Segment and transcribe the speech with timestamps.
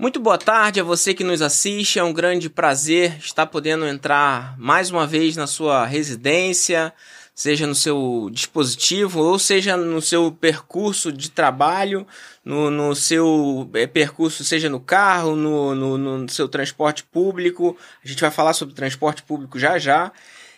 [0.00, 1.98] Muito boa tarde a você que nos assiste.
[1.98, 6.94] É um grande prazer estar podendo entrar mais uma vez na sua residência,
[7.34, 12.06] seja no seu dispositivo ou seja no seu percurso de trabalho,
[12.44, 17.76] no, no seu é, percurso, seja no carro, no, no, no, seu transporte público.
[18.04, 20.12] A gente vai falar sobre transporte público já já.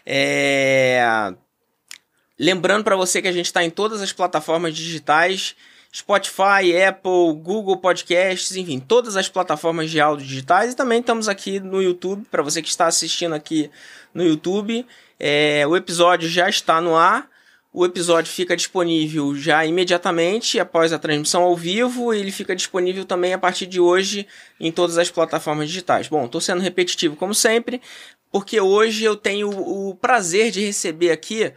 [0.05, 1.33] É...
[2.39, 5.57] Lembrando para você que a gente está em todas as plataformas digitais
[5.93, 11.59] Spotify, Apple, Google Podcasts, enfim, todas as plataformas de áudio digitais e também estamos aqui
[11.59, 13.71] no YouTube, para você que está assistindo aqui
[14.15, 14.87] no YouTube.
[15.19, 17.29] É, o episódio já está no ar.
[17.73, 23.05] O episódio fica disponível já imediatamente após a transmissão ao vivo e ele fica disponível
[23.05, 24.27] também a partir de hoje
[24.59, 26.09] em todas as plataformas digitais.
[26.09, 27.81] Bom, estou sendo repetitivo como sempre,
[28.33, 31.53] porque hoje eu tenho o prazer de receber aqui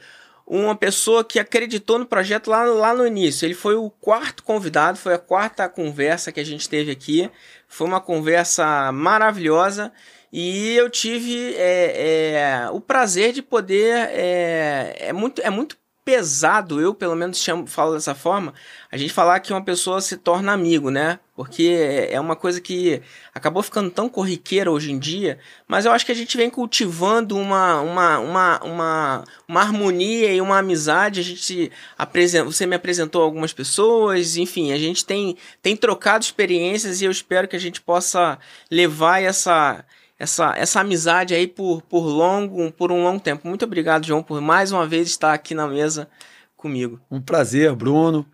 [0.46, 3.46] uma pessoa que acreditou no projeto lá, lá no início.
[3.46, 7.30] Ele foi o quarto convidado, foi a quarta conversa que a gente teve aqui.
[7.68, 9.92] Foi uma conversa maravilhosa
[10.32, 14.10] e eu tive é, é, o prazer de poder.
[14.12, 18.54] É, é, muito, é muito pesado, eu pelo menos chamo, falo dessa forma,
[18.92, 21.20] a gente falar que uma pessoa se torna amigo, né?
[21.36, 23.02] Porque é uma coisa que
[23.34, 27.36] acabou ficando tão corriqueira hoje em dia, mas eu acho que a gente vem cultivando
[27.38, 31.22] uma, uma, uma, uma, uma harmonia e uma amizade.
[31.22, 37.02] A gente apresenta, você me apresentou algumas pessoas, enfim, a gente tem, tem trocado experiências
[37.02, 38.38] e eu espero que a gente possa
[38.70, 39.84] levar essa
[40.24, 43.46] essa, essa amizade aí por, por longo, por um longo tempo.
[43.48, 46.08] Muito obrigado, João, por mais uma vez estar aqui na mesa
[46.56, 47.00] comigo.
[47.12, 48.26] Um prazer, Bruno.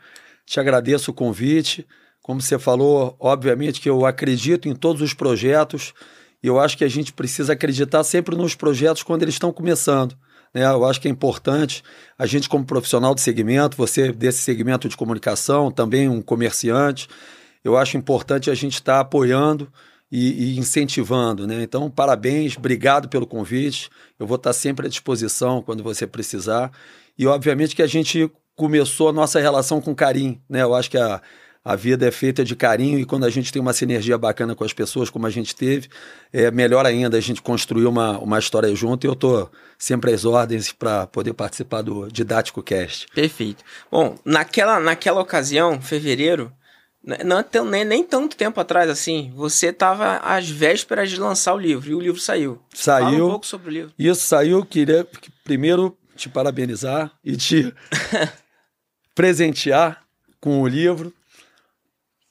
[0.46, 1.86] Te agradeço o convite.
[2.22, 5.94] Como você falou, obviamente que eu acredito em todos os projetos
[6.44, 10.16] e eu acho que a gente precisa acreditar sempre nos projetos quando eles estão começando.
[10.54, 10.64] Né?
[10.64, 11.84] Eu acho que é importante
[12.20, 17.08] a gente, como profissional de segmento, você desse segmento de comunicação, também um comerciante,
[17.64, 19.68] eu acho importante a gente estar tá apoiando
[20.12, 21.62] e, e, incentivando, né?
[21.62, 23.90] Então, parabéns, obrigado pelo convite.
[24.20, 26.72] Eu vou estar sempre à disposição quando você precisar.
[27.18, 30.64] E, obviamente, que a gente começou a nossa relação com carinho, né?
[30.64, 31.22] Eu acho que a,
[31.64, 34.64] a vida é feita de carinho e quando a gente tem uma sinergia bacana com
[34.64, 35.88] as pessoas, como a gente teve,
[36.34, 39.06] é melhor ainda a gente construir uma, uma história junto.
[39.06, 43.08] E eu estou sempre às ordens para poder participar do Didático Cast.
[43.14, 43.64] Perfeito.
[43.92, 46.52] Bom, naquela, naquela ocasião, fevereiro,
[47.04, 51.58] não, não nem, nem tanto tempo atrás assim, você estava às vésperas de lançar o
[51.58, 52.62] livro e o livro saiu.
[52.74, 53.06] Saiu.
[53.06, 53.94] Fala um pouco sobre o livro.
[53.98, 55.08] Isso saiu, queria
[55.44, 57.74] primeiro te parabenizar e te
[59.16, 60.04] presentear
[60.42, 61.14] com o livro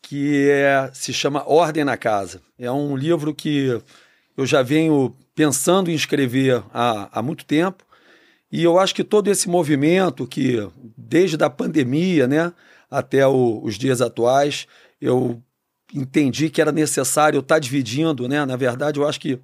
[0.02, 2.40] que é, se chama Ordem na Casa.
[2.58, 3.80] É um livro que
[4.36, 7.84] eu já venho pensando em escrever há, há muito tempo
[8.50, 12.52] e eu acho que todo esse movimento que desde a pandemia, né,
[12.90, 14.66] até o, os dias atuais.
[15.00, 15.42] Eu
[15.94, 18.44] entendi que era necessário estar tá dividindo, né?
[18.44, 19.38] Na verdade, eu acho que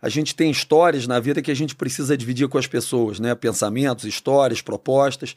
[0.00, 3.34] a gente tem histórias na vida que a gente precisa dividir com as pessoas, né?
[3.34, 5.34] Pensamentos, histórias, propostas.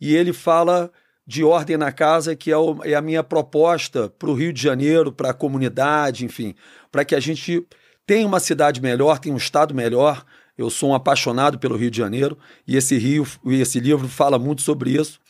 [0.00, 0.90] E ele fala
[1.26, 4.62] de ordem na casa, que é, o, é a minha proposta para o Rio de
[4.62, 6.54] Janeiro, para a comunidade, enfim,
[6.90, 7.66] para que a gente
[8.06, 10.24] tenha uma cidade melhor, tenha um estado melhor.
[10.56, 12.36] Eu sou um apaixonado pelo Rio de Janeiro
[12.66, 15.20] e esse Rio, esse livro fala muito sobre isso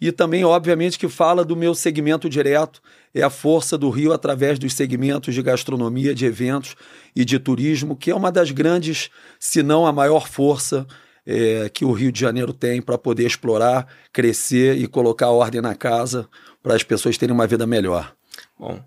[0.00, 2.80] e também, obviamente, que fala do meu segmento direto,
[3.14, 6.76] é a força do Rio através dos segmentos de gastronomia, de eventos
[7.16, 9.10] e de turismo, que é uma das grandes,
[9.40, 10.86] se não a maior força
[11.26, 15.74] é, que o Rio de Janeiro tem para poder explorar, crescer e colocar ordem na
[15.74, 16.28] casa
[16.62, 18.14] para as pessoas terem uma vida melhor.
[18.58, 18.80] Bom,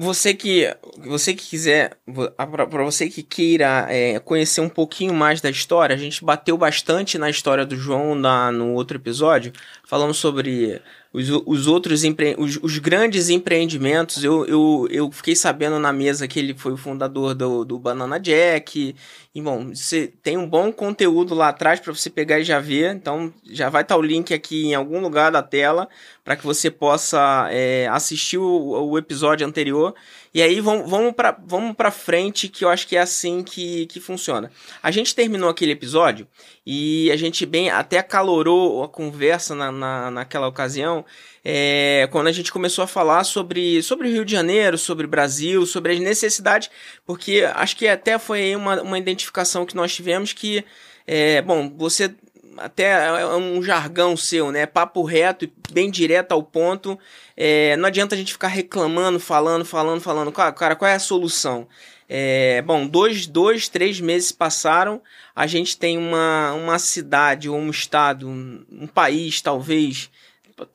[0.00, 0.72] você que
[1.04, 1.98] você que quiser,
[2.36, 7.18] para você que queira é, conhecer um pouquinho mais da história, a gente bateu bastante
[7.18, 9.52] na história do João na, no outro episódio.
[9.84, 10.80] Falamos sobre
[11.18, 12.36] os, os outros empre...
[12.38, 14.22] os, os, grandes empreendimentos.
[14.22, 18.18] Eu, eu, eu fiquei sabendo na mesa que ele foi o fundador do, do Banana
[18.20, 18.94] Jack.
[19.34, 22.94] E bom, você tem um bom conteúdo lá atrás para você pegar e já ver.
[22.94, 25.88] Então já vai estar tá o link aqui em algum lugar da tela
[26.24, 29.94] para que você possa é, assistir o, o episódio anterior
[30.38, 33.86] e aí vamos, vamos para vamos pra frente, que eu acho que é assim que,
[33.86, 34.52] que funciona.
[34.80, 36.28] A gente terminou aquele episódio
[36.64, 41.04] e a gente bem até acalorou a conversa na, na, naquela ocasião.
[41.44, 45.08] É, quando a gente começou a falar sobre, sobre o Rio de Janeiro, sobre o
[45.08, 46.70] Brasil, sobre as necessidades,
[47.04, 50.64] porque acho que até foi uma, uma identificação que nós tivemos que,
[51.04, 52.14] é, bom, você
[52.60, 54.66] até é um jargão seu, né?
[54.66, 56.98] Papo reto e bem direto ao ponto.
[57.36, 60.32] É, não adianta a gente ficar reclamando, falando, falando, falando.
[60.32, 61.68] Cara, cara qual é a solução?
[62.08, 65.02] É, bom, dois, dois, três meses passaram,
[65.36, 70.10] a gente tem uma, uma cidade ou um estado, um, um país, talvez,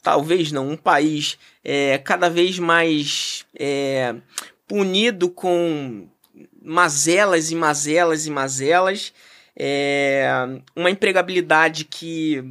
[0.03, 4.13] talvez não, um país é, cada vez mais é,
[4.67, 6.07] punido com
[6.61, 9.11] mazelas e mazelas e mazelas,
[9.57, 10.27] é,
[10.75, 12.43] uma empregabilidade que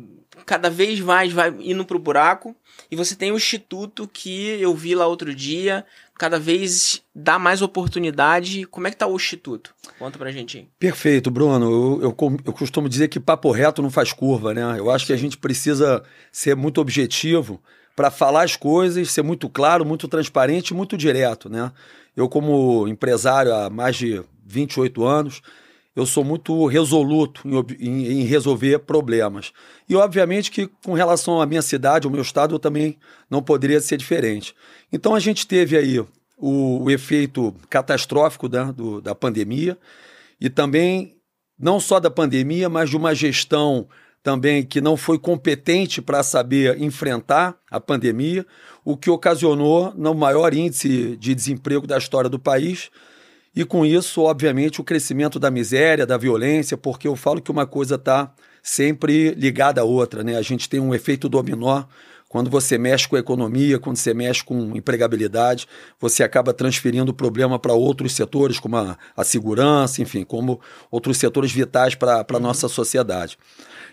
[0.47, 2.55] cada vez mais vai indo para o buraco.
[2.91, 5.85] E você tem o instituto que eu vi lá outro dia,
[6.19, 8.65] cada vez dá mais oportunidade.
[8.67, 9.75] Como é que tá o instituto?
[9.99, 10.69] Conta pra gente aí.
[10.79, 12.01] Perfeito, Bruno.
[12.01, 14.79] Eu, eu, eu costumo dizer que papo reto não faz curva, né?
[14.79, 17.63] Eu acho que a gente precisa ser muito objetivo
[17.97, 21.73] para falar as coisas, ser muito claro, muito transparente, muito direto, né?
[22.17, 25.43] Eu como empresário há mais de 28 anos,
[25.95, 29.53] eu sou muito resoluto em, em, em, resolver problemas.
[29.89, 32.99] E, obviamente, que com relação à minha cidade, ao meu estado, eu também
[33.29, 34.55] não poderia ser diferente.
[34.91, 36.09] Então, a gente teve aí o,
[36.85, 39.77] o efeito catastrófico da, do, da pandemia
[40.41, 41.17] e também,
[41.59, 43.87] não só da pandemia, mas de uma gestão
[44.23, 48.47] também que não foi competente para saber enfrentar a pandemia,
[48.85, 52.91] o que ocasionou no maior índice de desemprego da história do país
[53.55, 57.67] e com isso, obviamente, o crescimento da miséria, da violência, porque eu falo que uma
[57.67, 58.33] coisa está
[58.63, 60.37] sempre ligada à outra, né?
[60.37, 61.85] A gente tem um efeito dominó.
[62.31, 65.69] Quando você mexe com a economia, quando você mexe com empregabilidade,
[66.01, 70.59] você acaba transferindo o problema para outros setores, como a, a, segurança, enfim, como
[70.91, 72.41] outros setores vitais para a uhum.
[72.41, 73.37] nossa sociedade.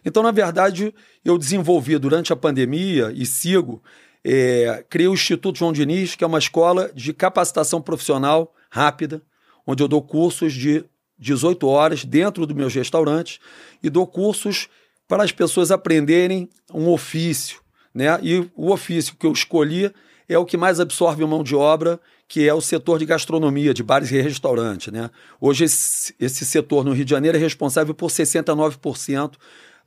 [0.06, 0.94] Então, na verdade,
[1.26, 3.84] eu desenvolvi durante a pandemia e sigo,
[4.24, 9.22] é, criei o Instituto João Diniz, que é uma escola de capacitação profissional rápida,
[9.70, 10.84] onde eu dou cursos de
[11.20, 13.40] 18 horas dentro dos meus restaurantes
[13.84, 14.68] e dou cursos
[15.08, 17.60] para as pessoas aprenderem um ofício.
[17.94, 18.08] Né?
[18.24, 19.94] E o ofício que eu escolhi
[20.28, 23.84] é o que mais absorve mão de obra, que é o setor de gastronomia, de
[23.84, 24.92] bares e restaurantes.
[24.92, 25.08] Né?
[25.40, 29.34] Hoje, esse, setor no Rio de Janeiro é responsável por 69%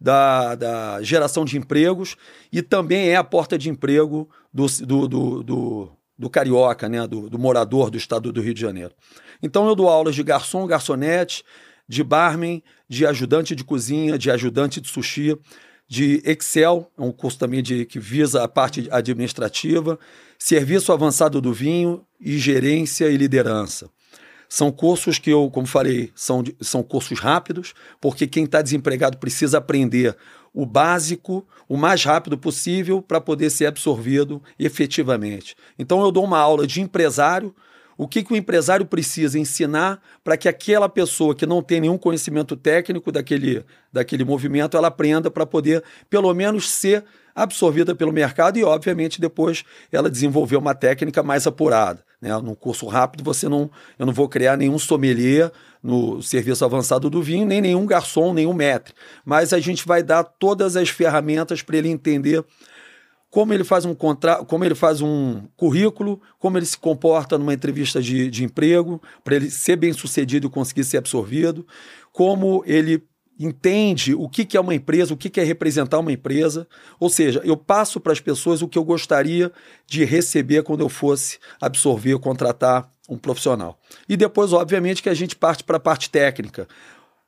[0.01, 2.17] da, da geração de empregos
[2.53, 7.05] e também é a porta de emprego do, do, do, do, do carioca, né?
[7.05, 8.95] do, do morador do estado do Rio de Janeiro.
[9.43, 11.43] Então eu dou aulas de garçom, garçonete,
[11.89, 15.37] de barman, de ajudante de cozinha, de ajudante de sushi,
[15.89, 19.99] de Excel, é um curso também de, que visa a parte administrativa,
[20.39, 23.91] serviço avançado do vinho e gerência e liderança.
[24.53, 29.57] São cursos que eu, como falei, são, são cursos rápidos, porque quem está desempregado precisa
[29.57, 30.15] aprender
[30.53, 35.57] o básico o mais rápido possível para poder ser absorvido efetivamente.
[35.79, 37.55] Então eu dou uma aula de empresário
[37.97, 41.97] o que, que o empresário precisa ensinar para que aquela pessoa que não tem nenhum
[41.97, 48.59] conhecimento técnico daquele, daquele movimento, ela aprenda para poder, pelo menos, ser absorvida pelo mercado
[48.59, 52.05] e, obviamente, depois ela desenvolver uma técnica mais apurada.
[52.23, 52.31] Né?
[52.39, 55.51] No curso rápido, você não, eu não vou criar nenhum sommelier
[55.83, 58.95] no serviço avançado do vinho, nem nenhum garçom, nenhum maître.
[59.25, 62.45] Mas a gente vai dar todas as ferramentas para ele entender
[63.29, 67.55] como ele faz um contrato, como ele faz um currículo, como ele se comporta numa
[67.55, 71.67] entrevista de, de emprego, para ele ser bem sucedido e conseguir ser absorvido,
[72.13, 73.03] como ele
[73.39, 76.67] entende o que, que é uma empresa, o que, que é representar uma empresa.
[77.01, 79.51] Ou seja, eu passo para as pessoas o que eu gostaria
[79.87, 83.79] de receber quando eu fosse absorver, contratar um profissional.
[84.09, 86.69] E depois, obviamente, que a gente parte para a parte técnica.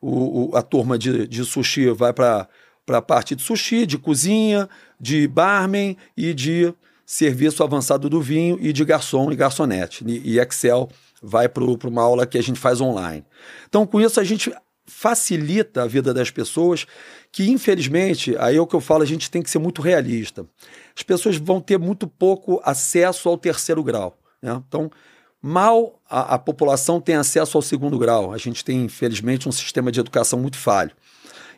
[0.00, 2.48] O, o, a turma de, de sushi vai para
[2.88, 4.68] a parte de sushi, de cozinha,
[5.00, 6.72] de barman e de
[7.06, 10.04] serviço avançado do vinho e de garçom e garçonete.
[10.06, 10.88] E Excel
[11.22, 13.24] vai para uma aula que a gente faz online.
[13.68, 14.52] Então, com isso, a gente
[14.86, 16.86] facilita a vida das pessoas,
[17.32, 20.46] que infelizmente, aí é o que eu falo, a gente tem que ser muito realista.
[20.96, 24.18] As pessoas vão ter muito pouco acesso ao terceiro grau.
[24.42, 24.62] Né?
[24.68, 24.90] Então,
[25.40, 28.32] mal a, a população tem acesso ao segundo grau.
[28.32, 30.92] A gente tem, infelizmente, um sistema de educação muito falho.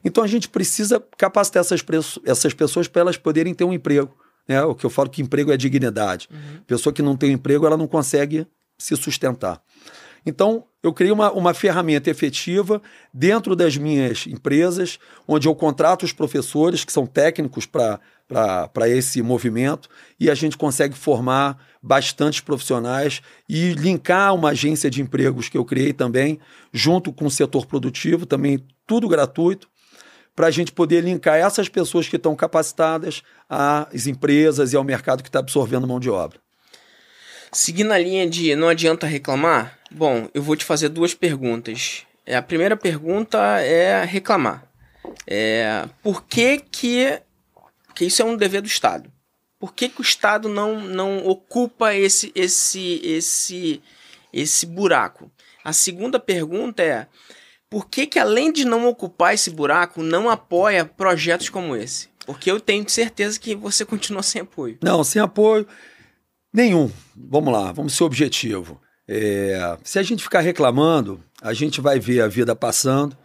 [0.05, 1.85] Então a gente precisa capacitar essas,
[2.25, 4.17] essas pessoas para elas poderem ter um emprego.
[4.47, 4.63] Né?
[4.63, 6.29] O que eu falo que emprego é dignidade.
[6.31, 6.61] Uhum.
[6.67, 8.47] Pessoa que não tem emprego, ela não consegue
[8.79, 9.61] se sustentar.
[10.27, 12.83] Então, eu criei uma, uma ferramenta efetiva
[13.15, 19.89] dentro das minhas empresas, onde eu contrato os professores, que são técnicos para esse movimento,
[20.19, 25.65] e a gente consegue formar bastantes profissionais e linkar uma agência de empregos que eu
[25.65, 26.41] criei também,
[26.73, 29.69] junto com o setor produtivo, também tudo gratuito,
[30.35, 35.23] para a gente poder linkar essas pessoas que estão capacitadas às empresas e ao mercado
[35.23, 36.39] que está absorvendo mão de obra.
[37.53, 42.05] Seguindo a linha de não adianta reclamar, bom, eu vou te fazer duas perguntas.
[42.25, 44.69] É, a primeira pergunta é reclamar.
[45.27, 47.21] É, por que que,
[47.95, 49.11] que isso é um dever do Estado?
[49.59, 53.83] Por que, que o Estado não, não ocupa esse, esse, esse,
[54.33, 55.31] esse buraco?
[55.65, 57.07] A segunda pergunta é
[57.69, 62.09] por que, que além de não ocupar esse buraco, não apoia projetos como esse?
[62.25, 64.79] Porque eu tenho certeza que você continua sem apoio.
[64.83, 65.67] Não, sem apoio
[66.53, 66.91] nenhum.
[67.15, 68.81] Vamos lá, vamos ser objetivo.
[69.09, 73.17] É, se a gente ficar reclamando, a gente vai ver a vida passando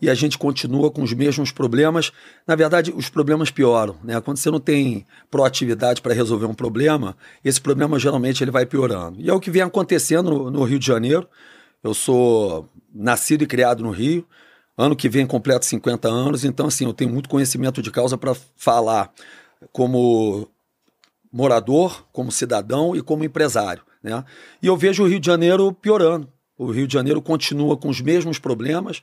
[0.00, 2.12] e a gente continua com os mesmos problemas.
[2.46, 3.96] Na verdade, os problemas pioram.
[4.02, 4.20] Né?
[4.20, 9.20] Quando você não tem proatividade para resolver um problema, esse problema geralmente ele vai piorando.
[9.20, 11.28] E é o que vem acontecendo no, no Rio de Janeiro.
[11.82, 14.26] Eu sou nascido e criado no Rio.
[14.76, 18.34] Ano que vem completo 50 anos, então assim, eu tenho muito conhecimento de causa para
[18.56, 19.12] falar
[19.70, 20.48] como
[21.30, 23.82] morador, como cidadão e como empresário.
[24.02, 24.24] Né?
[24.62, 26.28] E eu vejo o Rio de Janeiro piorando.
[26.58, 29.02] O Rio de Janeiro continua com os mesmos problemas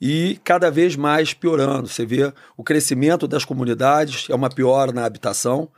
[0.00, 1.88] e cada vez mais piorando.
[1.88, 5.68] Você vê o crescimento das comunidades, é uma piora na habitação,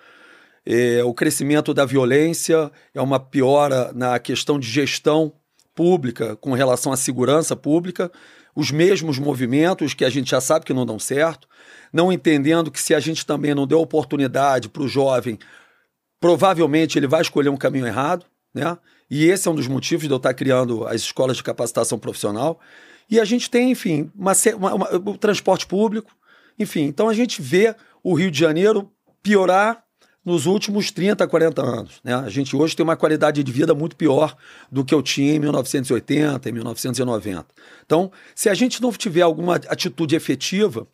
[0.66, 5.33] é, o crescimento da violência é uma piora na questão de gestão
[5.75, 8.11] pública com relação à segurança pública,
[8.56, 11.49] os mesmos movimentos que a gente já sabe que não dão certo,
[11.92, 15.38] não entendendo que se a gente também não der oportunidade para o jovem,
[16.18, 18.25] provavelmente ele vai escolher um caminho errado,
[18.55, 18.79] né?
[19.11, 22.59] E esse é um dos motivos de eu estar criando as escolas de capacitação profissional.
[23.11, 26.11] E a gente tem, enfim, uma, uma, uma, o transporte público,
[26.59, 26.85] enfim.
[26.85, 28.91] Então a gente vê o Rio de Janeiro
[29.23, 29.85] piorar
[30.25, 32.01] nos últimos 30, 40 anos.
[32.03, 32.15] Né?
[32.15, 34.35] A gente hoje tem uma qualidade de vida muito pior
[34.73, 37.47] do que eu tinha em 1980, em 1990.
[37.85, 40.87] Então, se a gente não tiver alguma atitude efetiva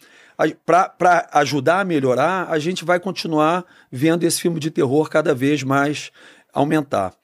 [0.67, 5.63] para ajudar a melhorar, a gente vai continuar vendo esse filme de terror cada vez
[5.63, 6.11] mais
[6.53, 7.15] aumentar.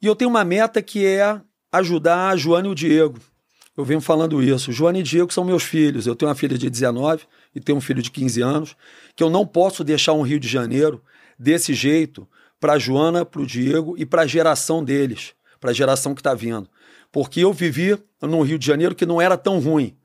[0.00, 1.40] E eu tenho uma meta que é
[1.72, 3.18] ajudar a Joana e o Diego.
[3.76, 4.72] Eu venho falando isso.
[4.72, 6.06] Joana e Diego são meus filhos.
[6.06, 7.24] Eu tenho uma filha de 19
[7.54, 8.76] e tenho um filho de 15 anos,
[9.14, 11.02] que eu não posso deixar um Rio de Janeiro
[11.38, 12.28] desse jeito
[12.60, 16.34] para Joana, para o Diego e para a geração deles, para a geração que está
[16.34, 16.68] vindo.
[17.10, 19.96] Porque eu vivi num Rio de Janeiro que não era tão ruim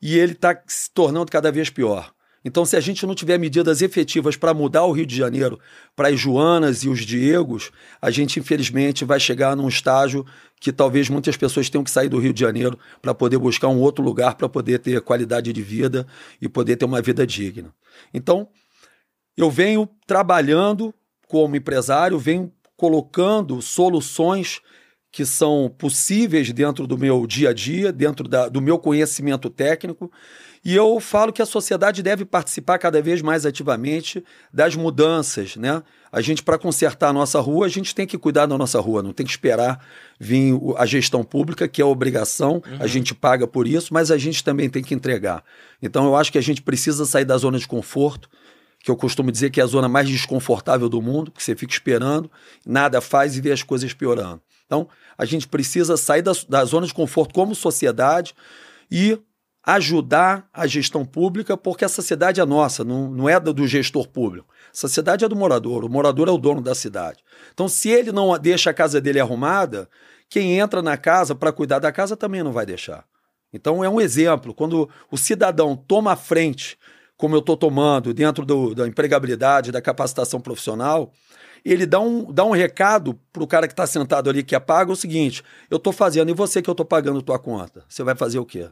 [0.00, 2.12] e ele está se tornando cada vez pior.
[2.44, 5.60] Então, se a gente não tiver medidas efetivas para mudar o Rio de Janeiro
[5.94, 7.70] para as Joanas e os Diegos,
[8.00, 10.26] a gente, infelizmente, vai chegar num estágio
[10.60, 13.80] que talvez muitas pessoas tenham que sair do Rio de Janeiro para poder buscar um
[13.80, 16.06] outro lugar para poder ter qualidade de vida
[16.40, 17.72] e poder ter uma vida digna.
[18.12, 18.48] Então,
[19.36, 20.92] eu venho trabalhando
[21.28, 24.60] como empresário, venho colocando soluções
[25.10, 30.10] que são possíveis dentro do meu dia a dia, dentro da, do meu conhecimento técnico
[30.64, 35.82] e eu falo que a sociedade deve participar cada vez mais ativamente das mudanças, né?
[36.12, 39.02] A gente, para consertar a nossa rua, a gente tem que cuidar da nossa rua,
[39.02, 39.84] não tem que esperar
[40.20, 42.76] vir a gestão pública, que é obrigação, uhum.
[42.78, 45.42] a gente paga por isso, mas a gente também tem que entregar.
[45.82, 48.28] Então, eu acho que a gente precisa sair da zona de conforto,
[48.78, 51.72] que eu costumo dizer que é a zona mais desconfortável do mundo, que você fica
[51.72, 52.30] esperando,
[52.64, 54.40] nada faz e vê as coisas piorando.
[54.66, 54.88] Então,
[55.18, 58.34] a gente precisa sair da, da zona de conforto como sociedade
[58.90, 59.18] e
[59.64, 64.52] ajudar a gestão pública, porque essa cidade é nossa, não, não é do gestor público.
[64.74, 67.22] Essa cidade é do morador, o morador é o dono da cidade.
[67.52, 69.88] Então, se ele não deixa a casa dele arrumada,
[70.28, 73.04] quem entra na casa para cuidar da casa também não vai deixar.
[73.52, 74.54] Então, é um exemplo.
[74.54, 76.76] Quando o cidadão toma a frente,
[77.16, 81.12] como eu estou tomando, dentro do, da empregabilidade, da capacitação profissional,
[81.64, 84.60] ele dá um, dá um recado para o cara que está sentado ali, que é
[84.60, 87.84] pago, o seguinte: eu estou fazendo, e você que eu estou pagando tua conta?
[87.88, 88.68] Você vai fazer o quê?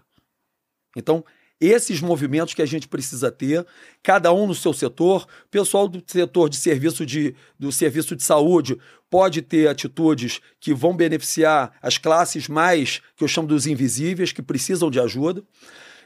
[0.96, 1.24] Então,
[1.60, 3.66] esses movimentos que a gente precisa ter,
[4.02, 5.26] cada um no seu setor.
[5.44, 8.78] O pessoal do setor de serviço de, do serviço de saúde
[9.10, 14.40] pode ter atitudes que vão beneficiar as classes mais, que eu chamo dos invisíveis, que
[14.40, 15.44] precisam de ajuda.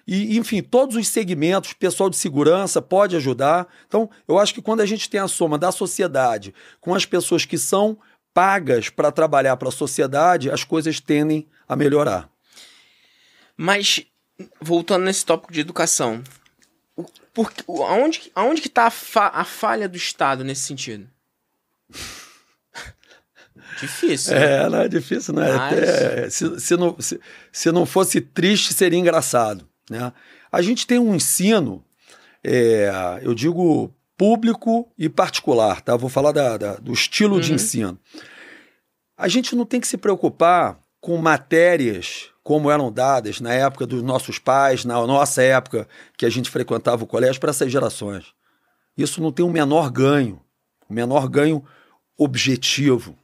[0.07, 3.69] E, enfim, todos os segmentos, pessoal de segurança pode ajudar.
[3.87, 7.45] Então, eu acho que quando a gente tem a soma da sociedade com as pessoas
[7.45, 7.97] que são
[8.35, 12.29] pagas para trabalhar para a sociedade, as coisas tendem a melhorar.
[13.57, 14.05] Mas
[14.61, 16.23] voltando nesse tópico de educação,
[17.33, 17.53] por,
[17.89, 21.09] aonde, aonde que está a, fa, a falha do Estado nesse sentido?
[23.81, 24.35] difícil.
[24.35, 24.65] Né?
[24.65, 25.57] É, não é difícil, não é?
[25.57, 25.73] Mas...
[25.73, 27.21] Até, se, se, não, se,
[27.53, 29.69] se não fosse triste, seria engraçado.
[29.91, 30.13] Né?
[30.51, 31.85] A gente tem um ensino,
[32.43, 35.97] é, eu digo público e particular, tá?
[35.97, 37.41] Vou falar da, da do estilo uhum.
[37.41, 37.99] de ensino.
[39.17, 44.03] A gente não tem que se preocupar com matérias como eram dadas na época dos
[44.03, 48.27] nossos pais, na nossa época que a gente frequentava o colégio, para essas gerações.
[48.97, 50.39] Isso não tem o um menor ganho,
[50.89, 51.65] o um menor ganho
[52.19, 53.17] objetivo.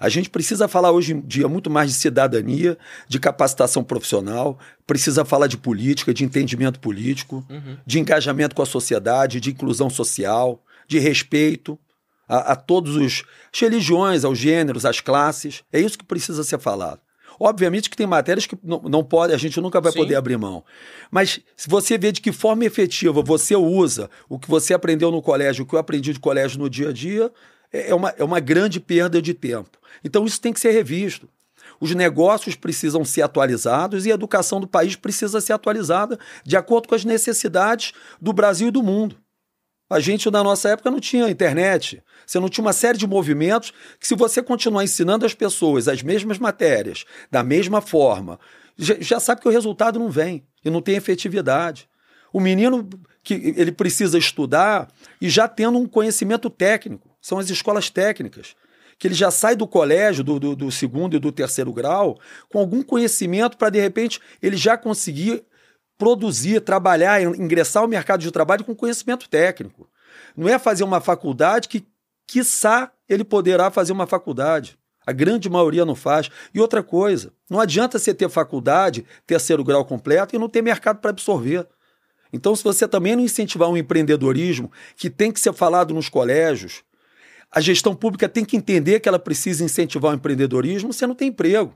[0.00, 4.56] A gente precisa falar hoje em dia muito mais de cidadania, de capacitação profissional,
[4.86, 7.76] precisa falar de política, de entendimento político, uhum.
[7.84, 11.76] de engajamento com a sociedade, de inclusão social, de respeito
[12.28, 15.64] a, a todos os as religiões, aos gêneros, às classes.
[15.72, 17.00] É isso que precisa ser falado.
[17.38, 19.98] Obviamente que tem matérias que não, não pode, a gente nunca vai Sim.
[19.98, 20.64] poder abrir mão.
[21.10, 25.22] Mas se você vê de que forma efetiva você usa o que você aprendeu no
[25.22, 27.32] colégio, o que eu aprendi de colégio no dia a dia,
[27.72, 29.78] é, é uma, é uma grande perda de tempo.
[30.04, 31.28] Então isso tem que ser revisto.
[31.80, 36.88] Os negócios precisam ser atualizados e a educação do país precisa ser atualizada de acordo
[36.88, 39.16] com as necessidades do Brasil e do mundo.
[39.88, 42.02] A gente, na nossa época, não tinha internet.
[42.26, 46.02] Você não tinha uma série de movimentos que, se você continuar ensinando as pessoas as
[46.02, 48.38] mesmas matérias, da mesma forma,
[48.78, 51.88] já, sabe que o resultado não vem e não tem efetividade.
[52.32, 52.88] O menino
[53.24, 54.88] que ele precisa estudar
[55.20, 58.54] e já tendo um conhecimento técnico, são as escolas técnicas
[58.98, 62.18] que ele já sai do colégio, do, do, do, segundo e do terceiro grau,
[62.48, 65.44] com algum conhecimento para, de repente, ele já conseguir
[65.98, 69.90] produzir, trabalhar, ingressar ao mercado de trabalho com conhecimento técnico.
[70.36, 71.84] Não é fazer uma faculdade que,
[72.26, 74.78] quiçá, ele poderá fazer uma faculdade.
[75.04, 76.30] A grande maioria não faz.
[76.54, 81.00] E outra coisa, não adianta você ter faculdade, terceiro grau completo e não ter mercado
[81.00, 81.66] para absorver.
[82.32, 86.84] Então, se você também não incentivar um empreendedorismo que tem que ser falado nos colégios,
[87.50, 91.28] a gestão pública tem que entender que ela precisa incentivar o empreendedorismo, você não tem
[91.28, 91.74] emprego.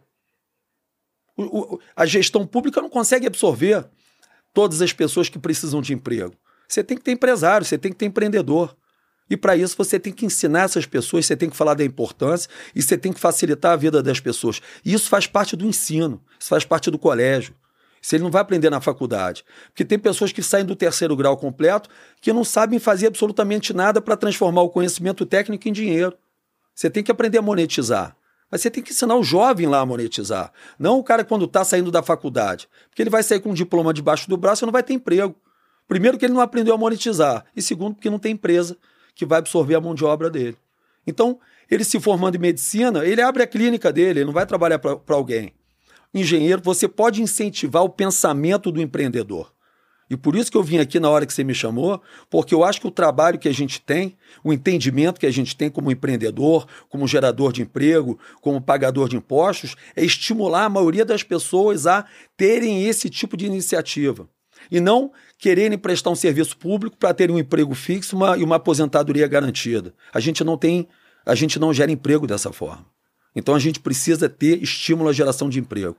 [1.34, 3.88] O, o, a gestão pública não consegue absorver
[4.52, 6.34] todas as pessoas que precisam de emprego.
[6.68, 8.76] Você tem que ter empresário, você tem que ter empreendedor.
[9.28, 12.50] E para isso você tem que ensinar essas pessoas, você tem que falar da importância
[12.74, 14.60] e você tem que facilitar a vida das pessoas.
[14.84, 17.54] E isso faz parte do ensino, isso faz parte do colégio.
[18.00, 19.44] Se ele não vai aprender na faculdade.
[19.68, 21.88] Porque tem pessoas que saem do terceiro grau completo
[22.20, 26.12] que não sabem fazer absolutamente nada para transformar o conhecimento técnico em dinheiro.
[26.74, 28.16] Você tem que aprender a monetizar.
[28.52, 30.52] Mas você tem que ensinar o jovem lá a monetizar.
[30.78, 32.68] Não o cara quando está saindo da faculdade.
[32.90, 35.34] Porque ele vai sair com um diploma debaixo do braço e não vai ter emprego.
[35.88, 37.46] Primeiro, que ele não aprendeu a monetizar.
[37.56, 38.76] E segundo, porque não tem empresa
[39.14, 40.58] que vai absorver a mão de obra dele.
[41.06, 41.40] Então,
[41.70, 45.00] ele se formando em medicina, ele abre a clínica dele, ele não vai trabalhar para
[45.08, 45.54] alguém
[46.14, 49.51] engenheiro, você pode incentivar o pensamento do empreendedor.
[50.12, 52.62] E por isso que eu vim aqui na hora que você me chamou, porque eu
[52.62, 55.90] acho que o trabalho que a gente tem, o entendimento que a gente tem como
[55.90, 61.86] empreendedor, como gerador de emprego, como pagador de impostos, é estimular a maioria das pessoas
[61.86, 62.04] a
[62.36, 64.28] terem esse tipo de iniciativa.
[64.70, 68.56] E não quererem prestar um serviço público para terem um emprego fixo uma, e uma
[68.56, 69.94] aposentadoria garantida.
[70.12, 70.86] A gente não tem,
[71.24, 72.84] a gente não gera emprego dessa forma.
[73.34, 75.96] Então a gente precisa ter estímulo à geração de emprego.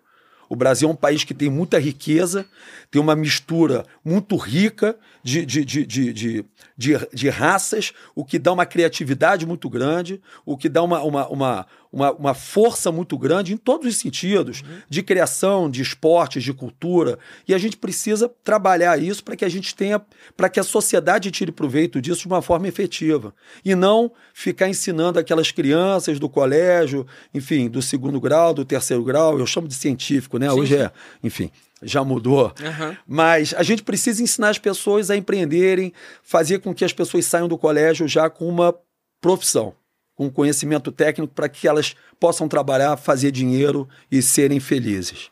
[0.53, 2.45] O Brasil é um país que tem muita riqueza,
[2.91, 6.45] tem uma mistura muito rica de, de, de, de, de,
[6.77, 11.27] de, de raças, o que dá uma criatividade muito grande, o que dá uma, uma,
[11.27, 14.77] uma, uma, uma força muito grande em todos os sentidos, uhum.
[14.89, 17.19] de criação, de esportes, de cultura.
[17.47, 20.01] E a gente precisa trabalhar isso para que a gente tenha,
[20.35, 23.33] para que a sociedade tire proveito disso de uma forma efetiva.
[23.63, 29.37] E não ficar ensinando aquelas crianças do colégio, enfim, do segundo grau, do terceiro grau,
[29.37, 30.49] eu chamo de científico, né?
[30.49, 30.59] Sim.
[30.59, 30.91] Hoje é,
[31.23, 31.51] enfim
[31.85, 32.45] já mudou.
[32.61, 32.95] Uhum.
[33.05, 35.91] Mas a gente precisa ensinar as pessoas a empreenderem,
[36.23, 38.73] fazer com que as pessoas saiam do colégio já com uma
[39.19, 39.75] profissão
[40.15, 45.31] com conhecimento técnico para que elas possam trabalhar, fazer dinheiro e serem felizes.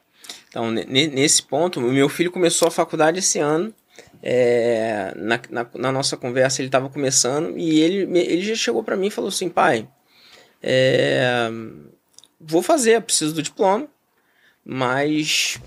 [0.49, 3.73] Então, nesse ponto, meu filho começou a faculdade esse ano.
[4.23, 8.95] É, na, na, na, nossa conversa, ele estava começando e ele, ele já chegou para
[8.95, 9.87] mim e falou assim: pai,
[10.61, 11.49] é,
[12.39, 13.87] vou fazer, preciso do diploma,
[14.63, 15.59] mas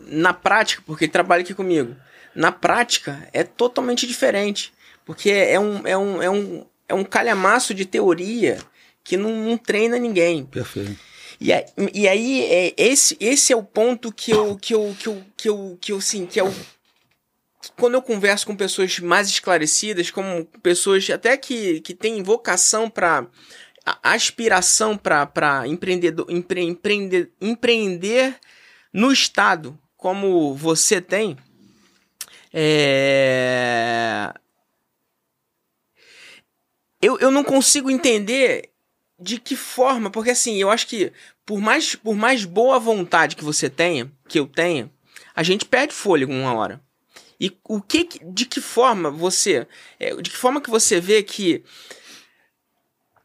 [0.00, 1.96] na prática, porque ele trabalha aqui comigo,
[2.34, 4.72] na prática é totalmente diferente,
[5.04, 8.58] porque é um, é um, é um, é um calhamaço de teoria
[9.02, 10.44] que não, não treina ninguém.
[10.44, 10.96] Perfeito.
[11.40, 11.50] E,
[11.92, 15.48] e aí, é, esse, esse é o ponto que eu, que eu, que eu, que
[15.48, 16.52] eu, que eu, assim, que é o,
[17.78, 23.26] quando eu converso com pessoas mais esclarecidas, como pessoas até que, que têm vocação para
[24.02, 28.36] aspiração para empreendedor empre, empreender, empreender
[28.92, 31.36] no estado como você tem,
[32.52, 34.32] é,
[37.00, 38.70] eu, eu não consigo entender
[39.18, 41.12] de que forma, porque assim, eu acho que
[41.44, 44.90] por mais, por mais boa vontade que você tenha, que eu tenha,
[45.34, 46.80] a gente perde fôlego uma hora.
[47.38, 49.66] E o que, de que forma você,
[50.00, 51.62] é, de que forma que você vê que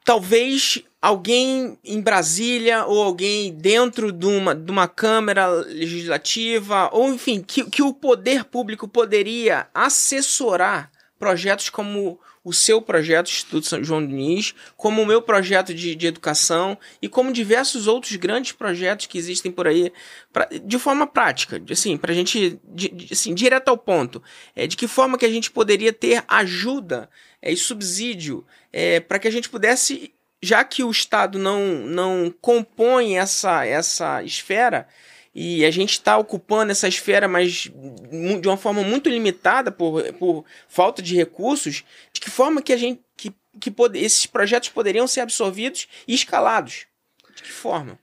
[0.04, 7.42] talvez alguém em Brasília ou alguém dentro de uma, de uma Câmara Legislativa, ou enfim,
[7.42, 10.91] que, que o poder público poderia assessorar
[11.22, 16.08] projetos como o seu projeto Instituto São João Diniz, como o meu projeto de, de
[16.08, 19.94] educação e como diversos outros grandes projetos que existem por aí,
[20.34, 24.24] pra, de forma prática, assim, para a gente, de, assim, direto ao ponto,
[24.56, 27.08] é, de que forma que a gente poderia ter ajuda
[27.40, 32.34] é, e subsídio é, para que a gente pudesse, já que o Estado não, não
[32.42, 34.88] compõe essa, essa esfera,
[35.34, 37.70] e a gente está ocupando essa esfera, mas
[38.42, 42.78] de uma forma muito limitada por, por falta de recursos, de que forma que a
[42.78, 46.86] gente que, que pode, esses projetos poderiam ser absorvidos e escalados?
[47.36, 47.98] De que forma?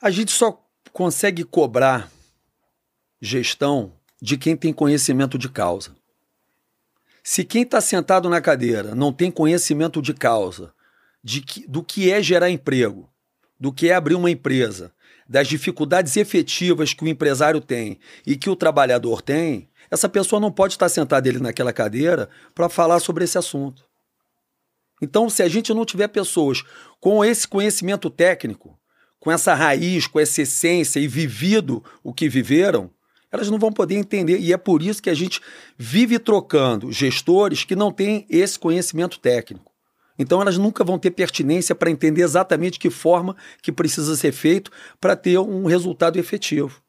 [0.00, 0.60] A gente só
[0.92, 2.10] consegue cobrar
[3.20, 5.94] gestão de quem tem conhecimento de causa.
[7.22, 10.74] Se quem está sentado na cadeira não tem conhecimento de causa
[11.22, 13.08] de que, do que é gerar emprego,
[13.58, 14.92] do que é abrir uma empresa,
[15.28, 20.50] das dificuldades efetivas que o empresário tem e que o trabalhador tem, essa pessoa não
[20.50, 23.84] pode estar sentada ali naquela cadeira para falar sobre esse assunto.
[25.02, 26.62] Então, se a gente não tiver pessoas
[27.00, 28.78] com esse conhecimento técnico,
[29.18, 32.90] com essa raiz, com essa essência e vivido o que viveram,
[33.30, 34.38] elas não vão poder entender.
[34.38, 35.40] E é por isso que a gente
[35.76, 39.71] vive trocando gestores que não têm esse conhecimento técnico.
[40.18, 44.70] Então elas nunca vão ter pertinência para entender exatamente que forma que precisa ser feito
[45.00, 46.82] para ter um resultado efetivo.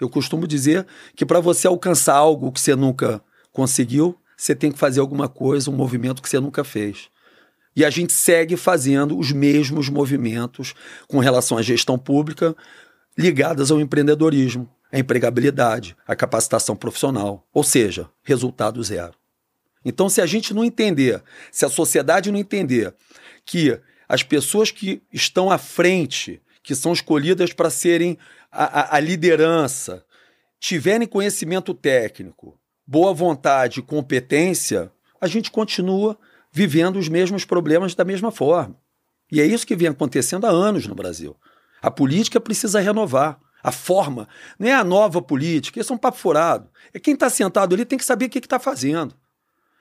[0.00, 4.78] Eu costumo dizer que para você alcançar algo que você nunca conseguiu, você tem que
[4.78, 7.08] fazer alguma coisa, um movimento que você nunca fez.
[7.74, 10.74] E a gente segue fazendo os mesmos movimentos
[11.08, 12.54] com relação à gestão pública
[13.16, 19.14] ligadas ao empreendedorismo a empregabilidade, a capacitação profissional, ou seja, resultado zero.
[19.88, 21.22] Então, se a gente não entender,
[21.52, 22.92] se a sociedade não entender
[23.44, 28.18] que as pessoas que estão à frente, que são escolhidas para serem
[28.50, 30.04] a, a, a liderança,
[30.58, 36.18] tiverem conhecimento técnico, boa vontade e competência, a gente continua
[36.50, 38.76] vivendo os mesmos problemas da mesma forma.
[39.30, 41.36] E é isso que vem acontecendo há anos no Brasil.
[41.80, 46.18] A política precisa renovar a forma, não é a nova política, isso é um papo
[46.18, 46.68] furado.
[46.92, 49.14] É quem está sentado ali tem que saber o que está fazendo.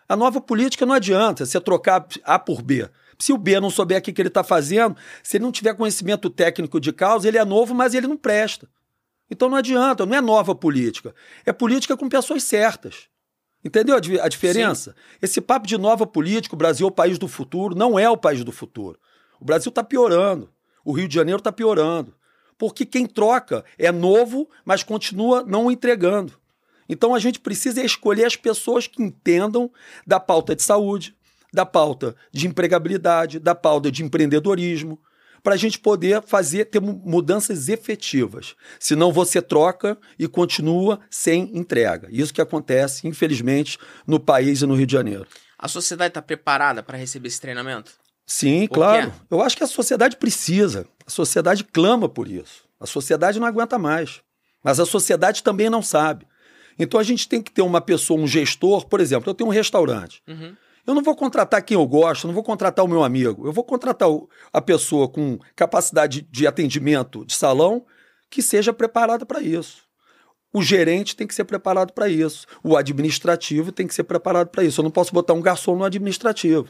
[0.08, 2.90] A nova política não adianta você trocar A por B.
[3.18, 6.30] Se o B não souber o que, ele está fazendo, se ele não tiver conhecimento
[6.30, 8.68] técnico de causa, ele é novo, mas ele não presta.
[9.32, 11.16] Então não adianta, não é nova política.
[11.46, 13.08] É política com pessoas certas.
[13.64, 14.92] Entendeu a diferença?
[14.92, 15.18] Sim.
[15.22, 18.18] Esse papo de nova política, o Brasil é o país do futuro, não é o
[18.18, 19.00] país do futuro.
[19.40, 20.50] O Brasil está piorando.
[20.84, 22.14] O Rio de Janeiro está piorando
[22.58, 26.34] porque quem troca é novo, mas continua não entregando.
[26.88, 29.72] Então a gente precisa escolher as pessoas que entendam
[30.06, 31.16] da pauta de saúde,
[31.54, 35.00] da pauta de empregabilidade, da pauta de empreendedorismo,
[35.42, 38.56] para a gente poder fazer ter mudanças efetivas.
[38.80, 42.08] Senão você troca e continua sem entrega.
[42.12, 45.28] Isso que acontece, infelizmente, no país e no Rio de Janeiro.
[45.58, 47.92] A sociedade está preparada para receber esse treinamento?
[48.26, 49.12] Sim, por claro.
[49.12, 49.18] Quê?
[49.30, 50.88] Eu acho que a sociedade precisa.
[51.06, 52.66] A sociedade clama por isso.
[52.80, 54.22] A sociedade não aguenta mais.
[54.64, 56.26] Mas a sociedade também não sabe.
[56.78, 59.54] Então a gente tem que ter uma pessoa, um gestor, por exemplo, eu tenho um
[59.54, 60.22] restaurante.
[60.28, 60.56] Uhum.
[60.86, 63.48] Eu não vou contratar quem eu gosto, não vou contratar o meu amigo.
[63.48, 64.10] Eu vou contratar
[64.54, 67.86] a pessoa com capacidade de atendimento de salão
[68.30, 69.84] que seja preparada para isso.
[70.54, 72.46] O gerente tem que ser preparado para isso.
[72.64, 74.80] O administrativo tem que ser preparado para isso.
[74.80, 76.70] Eu não posso botar um garçom no administrativo.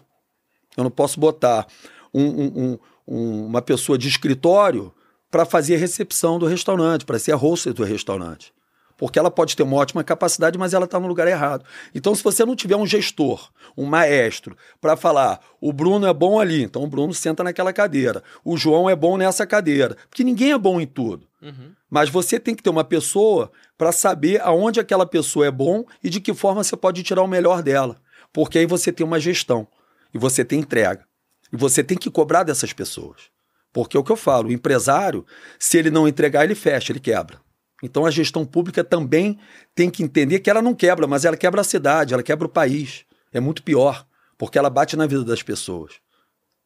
[0.78, 1.68] Eu não posso botar
[2.14, 4.94] um, um, um, uma pessoa de escritório
[5.30, 8.55] para fazer a recepção do restaurante, para ser a hostess do restaurante.
[8.98, 11.66] Porque ela pode ter uma ótima capacidade, mas ela está no lugar errado.
[11.94, 16.40] Então, se você não tiver um gestor, um maestro, para falar, o Bruno é bom
[16.40, 20.52] ali, então o Bruno senta naquela cadeira, o João é bom nessa cadeira, porque ninguém
[20.52, 21.28] é bom em tudo.
[21.42, 21.74] Uhum.
[21.90, 26.10] Mas você tem que ter uma pessoa para saber aonde aquela pessoa é bom e
[26.10, 27.98] de que forma você pode tirar o melhor dela.
[28.32, 29.68] Porque aí você tem uma gestão
[30.14, 31.06] e você tem entrega.
[31.54, 33.30] E você tem que cobrar dessas pessoas.
[33.72, 35.26] Porque é o que eu falo, o empresário,
[35.60, 37.45] se ele não entregar, ele fecha, ele quebra.
[37.86, 39.38] Então a gestão pública também
[39.74, 42.50] tem que entender que ela não quebra, mas ela quebra a cidade, ela quebra o
[42.50, 43.06] país.
[43.32, 44.06] É muito pior,
[44.38, 45.94] porque ela bate na vida das pessoas.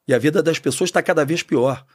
[0.07, 1.85] E a vida das pessoas está cada vez pior.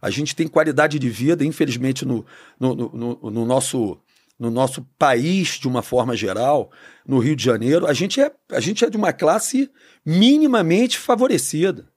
[0.00, 2.24] A gente tem qualidade de vida, infelizmente, no,
[2.60, 3.98] no, no, no nosso
[4.36, 6.70] no nosso país de uma forma geral,
[7.06, 9.70] no Rio de Janeiro, a gente é, a gente é de uma classe
[10.04, 11.88] minimamente favorecida.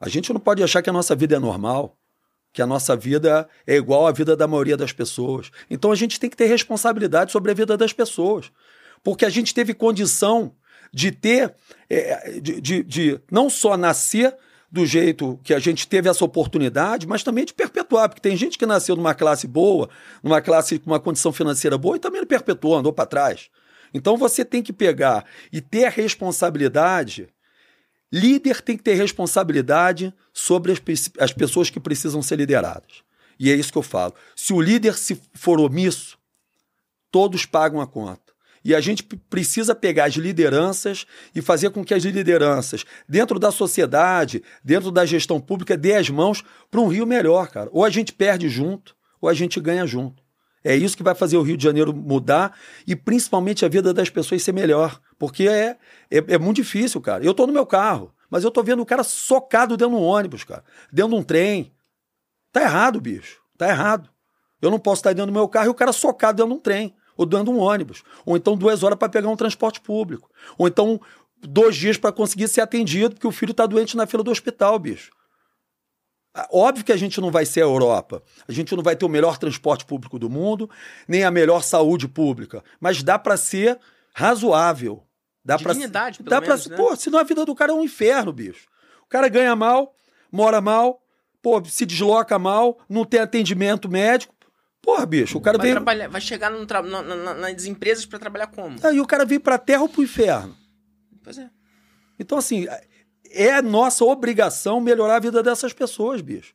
[0.00, 1.98] A gente não pode achar que a nossa vida é normal,
[2.52, 5.50] que a nossa vida é igual à vida da maioria das pessoas.
[5.70, 8.50] Então a gente tem que ter responsabilidade sobre a vida das pessoas,
[9.02, 10.52] porque a gente teve condição
[10.92, 11.54] de ter,
[11.88, 14.36] é, de, de, de não só nascer
[14.70, 18.56] do jeito que a gente teve essa oportunidade, mas também de perpetuar, porque tem gente
[18.56, 19.90] que nasceu numa classe boa,
[20.22, 23.50] numa classe com uma condição financeira boa e também perpetuou, andou para trás.
[23.92, 27.28] Então você tem que pegar e ter a responsabilidade.
[28.12, 30.80] Líder tem que ter responsabilidade sobre as,
[31.18, 33.02] as pessoas que precisam ser lideradas.
[33.38, 34.14] E é isso que eu falo.
[34.36, 36.18] Se o líder se for omisso,
[37.10, 38.32] todos pagam a conta.
[38.64, 43.50] E a gente precisa pegar as lideranças e fazer com que as lideranças, dentro da
[43.50, 47.68] sociedade, dentro da gestão pública, dê as mãos para um Rio melhor, cara.
[47.72, 50.22] Ou a gente perde junto, ou a gente ganha junto.
[50.64, 54.08] É isso que vai fazer o Rio de Janeiro mudar e principalmente a vida das
[54.08, 55.00] pessoas ser melhor.
[55.22, 55.78] Porque é,
[56.10, 57.24] é, é muito difícil, cara.
[57.24, 60.04] Eu estou no meu carro, mas eu estou vendo o cara socado dentro de um
[60.04, 61.72] ônibus, cara, dentro de um trem.
[62.50, 63.40] Tá errado, bicho.
[63.56, 64.10] Tá errado.
[64.60, 66.60] Eu não posso estar dentro do meu carro e o cara socado dentro de um
[66.60, 70.28] trem, ou dentro de um ônibus, ou então duas horas para pegar um transporte público,
[70.58, 71.00] ou então
[71.40, 74.76] dois dias para conseguir ser atendido porque o filho está doente na fila do hospital,
[74.76, 75.12] bicho.
[76.50, 78.24] Óbvio que a gente não vai ser a Europa.
[78.48, 80.68] A gente não vai ter o melhor transporte público do mundo,
[81.06, 82.64] nem a melhor saúde pública.
[82.80, 83.78] Mas dá para ser
[84.12, 85.04] razoável.
[85.44, 86.82] Dá Dignidade, pra, pelo dá menos, pra, né?
[86.82, 88.68] Pô, senão a vida do cara é um inferno, bicho.
[89.04, 89.94] O cara ganha mal,
[90.30, 91.02] mora mal,
[91.42, 94.34] pô, se desloca mal, não tem atendimento médico.
[94.80, 95.74] Porra, bicho, o cara Vai, vem.
[95.74, 98.76] trabalhar, vai chegar tra- na- na- nas empresas para trabalhar como?
[98.84, 100.56] Aí o cara vem pra terra ou pro inferno.
[101.22, 101.48] Pois é.
[102.18, 102.66] Então, assim,
[103.30, 106.54] é nossa obrigação melhorar a vida dessas pessoas, bicho.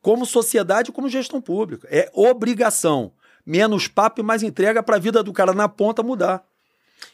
[0.00, 1.86] Como sociedade e como gestão pública.
[1.90, 3.12] É obrigação.
[3.44, 6.44] Menos papo e mais entrega pra vida do cara na ponta mudar.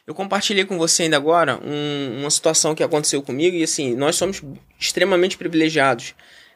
[0.07, 4.17] Eu compartilhei com você ainda agora um- uma situação que aconteceu comigo e assim, nós
[4.17, 4.43] somos
[4.79, 6.15] extremamente privilegiados.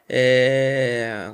[0.09, 1.31] É...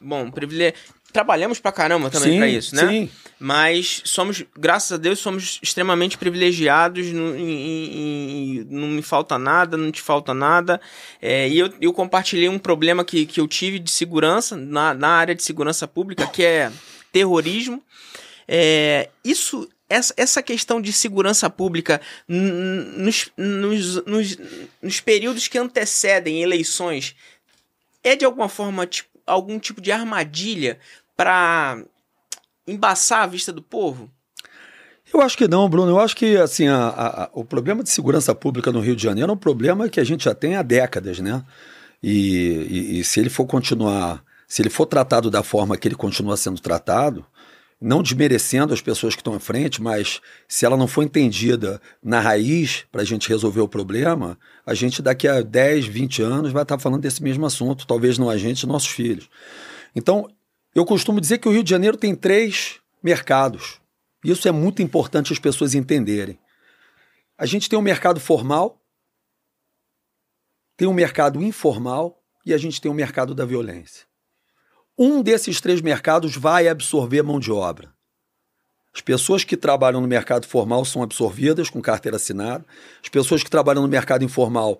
[0.00, 0.74] Bom, privile...
[1.12, 2.88] trabalhamos pra caramba também pra isso, né?
[2.88, 3.10] Sim.
[3.38, 7.06] Mas somos, graças a Deus, somos extremamente privilegiados.
[7.12, 10.80] Não, em- em- não me falta nada, não te falta nada.
[11.22, 15.08] É, e eu, eu compartilhei um problema que, que eu tive de segurança na, na
[15.08, 16.70] área de segurança pública, que é
[17.12, 17.82] terrorismo.
[18.46, 24.38] É, isso, essa, essa questão de segurança pública nos, nos, nos,
[24.80, 27.14] nos períodos que antecedem eleições
[28.02, 30.78] é de alguma forma tipo, algum tipo de armadilha
[31.16, 31.82] para
[32.66, 34.10] embaçar a vista do povo?
[35.12, 35.90] Eu acho que não, Bruno.
[35.90, 39.30] Eu acho que assim, a- a- o problema de segurança pública no Rio de Janeiro
[39.30, 41.44] é um problema que a gente já tem há décadas, né?
[42.00, 42.12] E,
[42.70, 46.36] e- e se ele for continuar, se ele for tratado da forma que ele continua
[46.36, 47.26] sendo tratado,
[47.80, 52.20] não desmerecendo as pessoas que estão à frente, mas se ela não for entendida na
[52.20, 56.62] raiz para a gente resolver o problema, a gente daqui a 10, 20 anos vai
[56.62, 59.30] estar falando desse mesmo assunto, talvez não a gente, nossos filhos.
[59.96, 60.28] Então,
[60.74, 63.80] eu costumo dizer que o Rio de Janeiro tem três mercados.
[64.22, 66.38] Isso é muito importante as pessoas entenderem.
[67.38, 68.78] A gente tem um mercado formal,
[70.76, 74.09] tem um mercado informal e a gente tem um mercado da violência.
[75.02, 77.90] Um desses três mercados vai absorver mão de obra.
[78.94, 82.66] As pessoas que trabalham no mercado formal são absorvidas com carteira assinada.
[83.02, 84.78] As pessoas que trabalham no mercado informal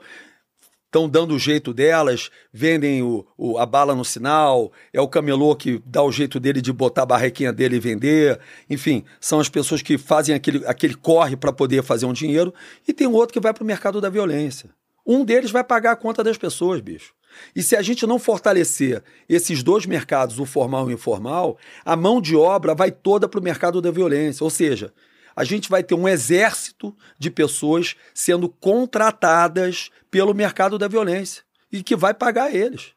[0.84, 5.56] estão dando o jeito delas, vendem o, o- a bala no sinal, é o camelô
[5.56, 8.38] que dá o jeito dele de botar a barrequinha dele e vender.
[8.68, 12.52] Enfim, são as pessoas que fazem aquele, aquele corre para poder fazer um dinheiro.
[12.86, 14.68] E tem um outro que vai para o mercado da violência.
[15.06, 17.14] Um deles vai pagar a conta das pessoas, bicho.
[17.54, 21.96] E se a gente não fortalecer esses dois mercados, o formal e o informal, a
[21.96, 24.44] mão de obra vai toda para o mercado da violência.
[24.44, 24.92] Ou seja,
[25.34, 31.82] a gente vai ter um exército de pessoas sendo contratadas pelo mercado da violência e
[31.82, 32.92] que vai pagar eles.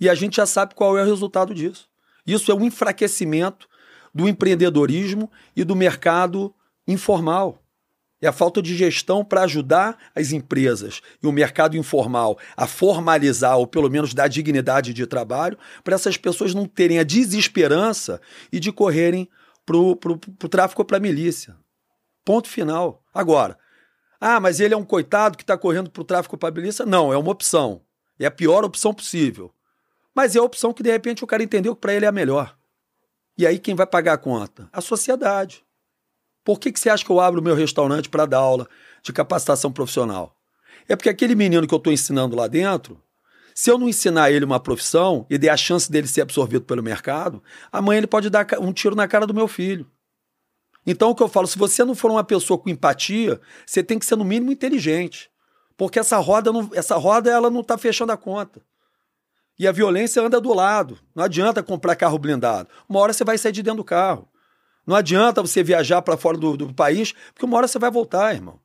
[0.00, 1.88] E a gente já sabe qual é o resultado disso.
[2.26, 3.68] Isso é um enfraquecimento
[4.14, 6.54] do empreendedorismo e do mercado
[6.86, 7.62] informal.
[8.22, 13.56] É a falta de gestão para ajudar as empresas e o mercado informal a formalizar
[13.56, 18.20] ou pelo menos dar dignidade de trabalho para essas pessoas não terem a desesperança
[18.52, 19.28] e de correrem
[19.64, 21.56] para o tráfico ou para a milícia.
[22.24, 23.02] Ponto final.
[23.14, 23.56] Agora,
[24.20, 26.52] ah, mas ele é um coitado que está correndo para o tráfico ou para a
[26.52, 26.84] milícia?
[26.84, 27.80] Não, é uma opção.
[28.18, 29.50] É a pior opção possível.
[30.14, 32.12] Mas é a opção que de repente o cara entendeu que para ele é a
[32.12, 32.54] melhor.
[33.38, 34.68] E aí quem vai pagar a conta?
[34.70, 35.64] A sociedade.
[36.44, 38.68] Por que, que você acha que eu abro o meu restaurante para dar aula
[39.02, 40.36] de capacitação profissional?
[40.88, 43.00] É porque aquele menino que eu estou ensinando lá dentro,
[43.54, 46.82] se eu não ensinar ele uma profissão e der a chance dele ser absorvido pelo
[46.82, 49.86] mercado, amanhã ele pode dar um tiro na cara do meu filho.
[50.86, 53.98] Então o que eu falo, se você não for uma pessoa com empatia, você tem
[53.98, 55.30] que ser no mínimo inteligente.
[55.76, 58.62] Porque essa roda, não, essa roda ela não está fechando a conta.
[59.58, 60.98] E a violência anda do lado.
[61.14, 62.68] Não adianta comprar carro blindado.
[62.88, 64.26] Uma hora você vai sair de dentro do carro.
[64.86, 68.34] Não adianta você viajar para fora do, do, país, porque uma hora você vai voltar,
[68.34, 68.58] irmão.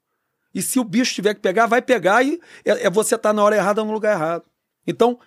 [0.54, 3.34] E se o bicho tiver que pegar, vai pegar e é, é você estar tá
[3.34, 4.46] na hora errada no lugar errado.
[4.88, 5.20] Então,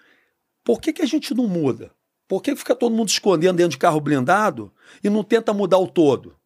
[0.65, 1.93] por que, que a gente não muda?
[2.27, 4.73] Por que fica todo mundo escondendo dentro de carro blindado
[5.03, 6.37] e não tenta mudar o todo?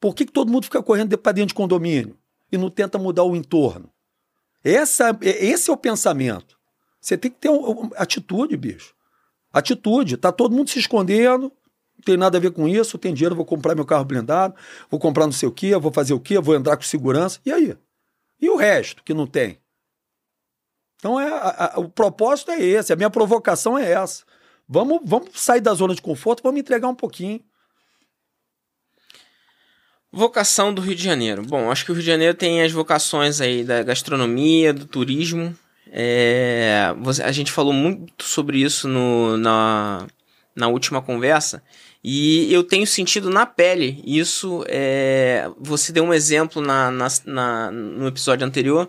[0.00, 2.16] Por que, que todo mundo fica correndo para dentro de condomínio
[2.50, 3.90] e não tenta mudar o entorno?
[4.62, 6.58] Essa, esse é o pensamento.
[7.00, 8.94] Você tem que ter um, um, atitude, bicho.
[9.52, 10.16] Atitude.
[10.16, 11.52] Tá todo mundo se escondendo,
[11.98, 14.54] não tem nada a ver com isso, eu tenho dinheiro, vou comprar meu carro blindado,
[14.88, 17.40] vou comprar não sei o quê, vou fazer o quê, vou entrar com segurança.
[17.44, 17.76] E aí?
[18.40, 19.58] E o resto que não tem?
[20.96, 24.24] Então é, a, a, o propósito é esse, a minha provocação é essa.
[24.68, 27.40] Vamos, vamos sair da zona de conforto, vamos entregar um pouquinho.
[30.10, 31.42] Vocação do Rio de Janeiro.
[31.42, 35.56] Bom, acho que o Rio de Janeiro tem as vocações aí da gastronomia, do turismo.
[35.90, 36.92] É,
[37.24, 40.06] a gente falou muito sobre isso no, na,
[40.54, 41.62] na última conversa
[42.02, 44.64] e eu tenho sentido na pele isso.
[44.68, 48.88] É, você deu um exemplo na, na, na no episódio anterior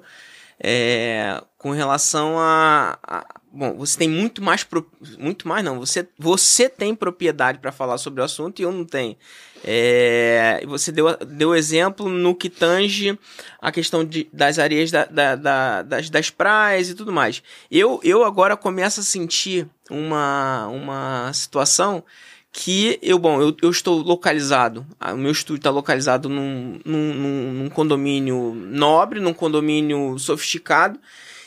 [0.60, 4.64] é, com relação a, a, Bom, você tem muito mais.
[4.64, 5.80] Pro, muito mais, não.
[5.80, 9.18] Você, você tem propriedade para falar sobre o assunto e eu não tenho.
[9.64, 13.18] É, você deu, deu exemplo no que tange
[13.60, 17.42] a questão de, das areias da, da, da, das, das praias e tudo mais.
[17.72, 22.04] Eu, eu agora começo a sentir uma, uma situação
[22.52, 27.70] que eu, bom, eu, eu estou localizado, o meu estúdio está localizado num, num, num,
[27.70, 31.00] condomínio nobre, num condomínio sofisticado,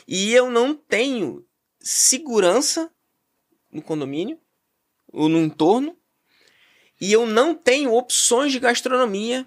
[0.07, 1.45] e eu não tenho
[1.81, 2.91] segurança
[3.73, 4.39] no condomínio
[5.13, 5.97] ou no entorno,
[7.01, 9.47] e eu não tenho opções de gastronomia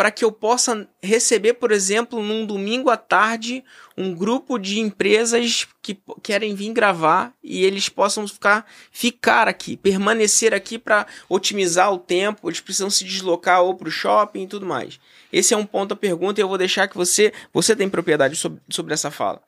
[0.00, 3.62] para que eu possa receber, por exemplo, num domingo à tarde,
[3.98, 10.54] um grupo de empresas que querem vir gravar e eles possam ficar, ficar aqui, permanecer
[10.54, 14.64] aqui para otimizar o tempo, eles precisam se deslocar ou para o shopping e tudo
[14.64, 14.98] mais.
[15.30, 18.36] Esse é um ponto da pergunta e eu vou deixar que você, você tem propriedade
[18.36, 19.42] sobre, sobre essa fala.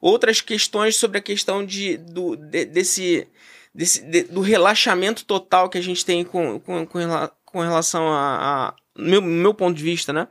[0.00, 3.26] Outras questões sobre a questão de, do, de, desse,
[3.74, 8.85] desse de, do relaxamento total que a gente tem com, com, com relação a, a
[8.98, 10.28] meu, meu ponto de vista, né?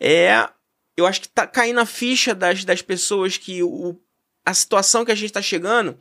[0.00, 0.48] É.
[0.96, 3.96] Eu acho que tá caindo a ficha das, das pessoas que o,
[4.44, 5.96] a situação que a gente está chegando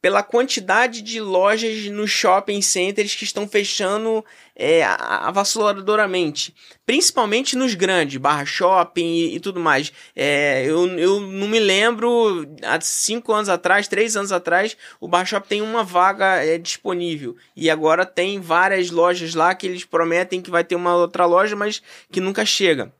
[0.00, 6.54] pela quantidade de lojas nos shopping centers que estão fechando é, avassaladoramente.
[6.84, 9.92] Principalmente nos grandes, barra shopping e, e tudo mais.
[10.14, 15.24] É, eu, eu não me lembro, há cinco anos atrás, três anos atrás, o barra
[15.24, 17.36] shopping tem uma vaga é, disponível.
[17.56, 21.56] E agora tem várias lojas lá que eles prometem que vai ter uma outra loja,
[21.56, 21.82] mas
[22.12, 22.92] que nunca chega.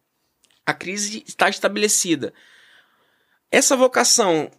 [0.64, 2.32] A crise está estabelecida.
[3.50, 4.50] Essa vocação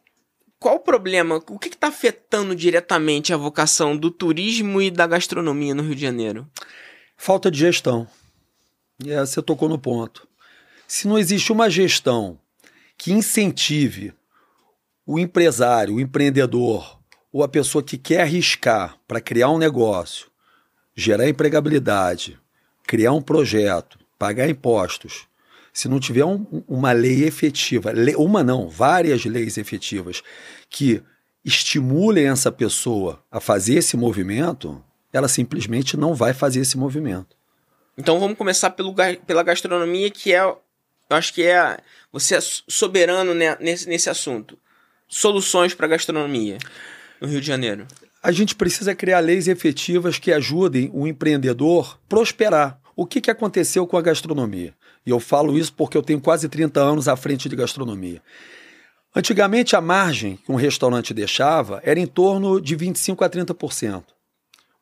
[0.59, 1.35] qual o problema?
[1.49, 6.01] O que está afetando diretamente a vocação do turismo e da gastronomia no Rio de
[6.01, 6.47] Janeiro?
[7.15, 8.07] Falta de gestão.
[9.03, 10.27] E é, você tocou no ponto.
[10.87, 12.39] Se não existe uma gestão
[12.97, 14.13] que incentive
[15.05, 16.99] o empresário, o empreendedor,
[17.31, 20.27] ou a pessoa que quer arriscar para criar um negócio,
[20.95, 22.39] gerar empregabilidade,
[22.85, 25.27] criar um projeto, pagar impostos,
[25.77, 30.23] se não tiver um, uma lei efetiva, uma não, várias leis efetivas
[30.71, 31.03] que
[31.45, 37.37] estimulem essa pessoa a fazer esse movimento, ela simplesmente não vai fazer esse movimento.
[37.95, 38.91] Então vamos começar pelo,
[39.27, 40.59] pela gastronomia, que é, eu
[41.11, 41.77] acho que é,
[42.11, 44.57] você é soberano nesse, nesse assunto.
[45.07, 46.57] Soluções para a gastronomia
[47.21, 47.85] no Rio de Janeiro.
[48.23, 52.81] A gente precisa criar leis efetivas que ajudem o empreendedor prosperar.
[52.95, 54.73] O que, que aconteceu com a gastronomia?
[55.07, 58.21] E eu falo isso porque eu tenho quase 30 anos à frente de gastronomia.
[59.15, 64.03] Antigamente, a margem que um restaurante deixava era em torno de 25% a 30%.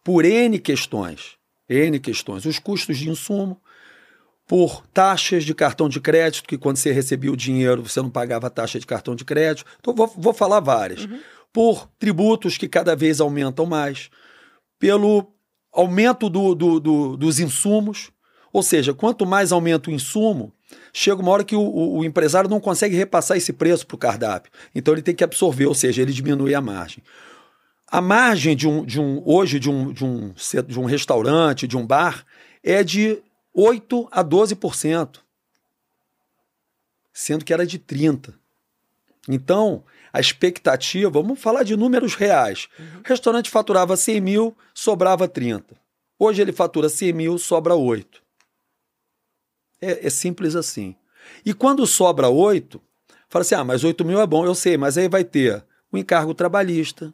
[0.03, 1.37] Por N questões.
[1.69, 2.43] N questões.
[2.43, 3.61] Os custos de insumo,
[4.47, 8.49] por taxas de cartão de crédito, que quando você recebia o dinheiro você não pagava
[8.49, 9.69] taxa de cartão de crédito.
[9.79, 11.05] Então, vou, vou falar várias.
[11.05, 11.19] Uhum.
[11.53, 14.09] Por tributos que cada vez aumentam mais.
[14.79, 15.31] Pelo
[15.71, 18.09] aumento do, do, do, dos insumos.
[18.55, 20.49] Ou seja, quanto mais aumenta o insumo,
[20.93, 23.97] chega uma hora que o, o, o empresário não consegue repassar esse preço para o
[23.97, 24.49] cardápio.
[24.73, 27.03] Então ele tem que absorver, ou seja, ele diminui a margem.
[27.85, 30.33] A margem de um, de um hoje de um, de, um,
[30.65, 32.25] de um restaurante, de um bar,
[32.63, 33.21] é de
[33.53, 35.17] 8 a 12%,
[37.11, 38.35] sendo que era de 30%.
[39.27, 42.69] Então, a expectativa, vamos falar de números reais.
[42.79, 43.01] Uhum.
[43.03, 45.75] O restaurante faturava 100 mil, sobrava 30.
[46.17, 48.23] Hoje ele fatura 100 mil, sobra 8.
[49.85, 50.95] É, é simples assim.
[51.45, 52.81] E quando sobra oito,
[53.29, 55.97] fala assim: ah, mas oito mil é bom, eu sei, mas aí vai ter o
[55.97, 57.13] encargo trabalhista,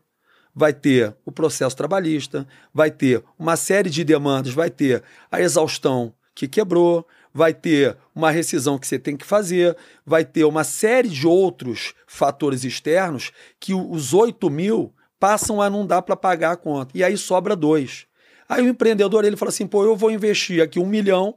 [0.56, 6.14] vai ter o processo trabalhista, vai ter uma série de demandas, vai ter a exaustão
[6.34, 9.76] que quebrou, vai ter uma rescisão que você tem que fazer,
[10.06, 15.86] vai ter uma série de outros fatores externos que os 8 mil passam a não
[15.86, 16.98] dar para pagar a conta.
[16.98, 18.08] E aí sobra dois.
[18.48, 21.36] Aí o empreendedor ele fala assim: pô, eu vou investir aqui um milhão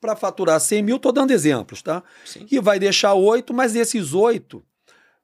[0.00, 2.02] para faturar 100 mil, estou dando exemplos, tá?
[2.24, 2.46] Sim.
[2.50, 4.64] E vai deixar oito, mas desses oito,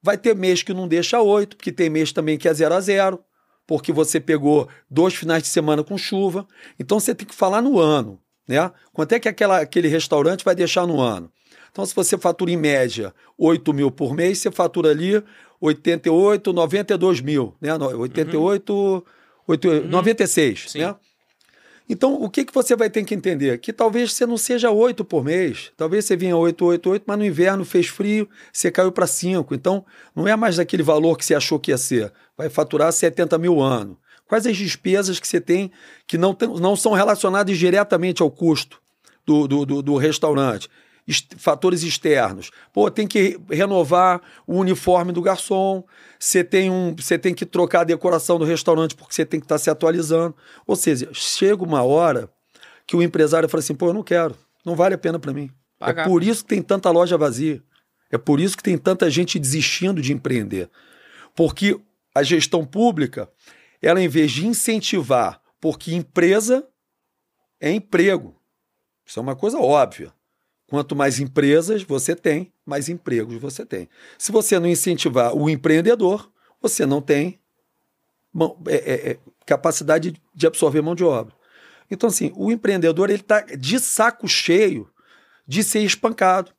[0.02, 2.80] vai ter mês que não deixa oito, porque tem mês também que é zero a
[2.80, 3.20] zero,
[3.66, 6.46] porque você pegou dois finais de semana com chuva.
[6.78, 8.70] Então você tem que falar no ano, né?
[8.92, 11.32] Quanto é que aquela, aquele restaurante vai deixar no ano?
[11.76, 15.22] Então, se você fatura em média 8 mil por mês, você fatura ali
[15.60, 17.74] 88, 92 mil, né?
[17.74, 19.02] 88, uhum.
[19.46, 19.88] 8, uhum.
[19.88, 20.78] 96, Sim.
[20.78, 20.94] né?
[21.88, 23.58] Então, o que, que você vai ter que entender?
[23.58, 25.70] Que talvez você não seja oito por mês.
[25.76, 29.54] Talvez você vinha oito, oito, oito, mas no inverno fez frio, você caiu para cinco.
[29.54, 29.84] Então,
[30.14, 32.12] não é mais daquele valor que você achou que ia ser.
[32.36, 33.96] Vai faturar 70 mil ano.
[34.28, 35.70] Quais as despesas que você tem
[36.06, 38.80] que não, tem, não são relacionadas diretamente ao custo
[39.24, 40.68] do, do, do, do restaurante?
[41.36, 42.50] Fatores externos.
[42.72, 45.84] Pô, tem que renovar o uniforme do garçom,
[46.18, 49.44] você tem, um, você tem que trocar a decoração do restaurante porque você tem que
[49.44, 50.34] estar tá se atualizando.
[50.66, 52.28] Ou seja, chega uma hora
[52.86, 55.50] que o empresário fala assim: pô, eu não quero, não vale a pena para mim.
[55.80, 56.02] É Pagar.
[56.02, 57.62] É por isso que tem tanta loja vazia.
[58.10, 60.70] É por isso que tem tanta gente desistindo de empreender.
[61.34, 61.78] Porque
[62.14, 63.28] a gestão pública,
[63.82, 66.66] ela em vez de incentivar, porque empresa
[67.60, 68.40] é emprego.
[69.04, 70.12] Isso é uma coisa óbvia.
[70.68, 73.88] Quanto mais empresas você tem, mais empregos você tem.
[74.18, 77.38] Se você não incentivar o empreendedor, você não tem
[78.66, 81.34] é, é, é, capacidade de absorver mão de obra.
[81.90, 84.90] Então, assim, o empreendedor ele está de saco cheio
[85.46, 86.52] de ser espancado,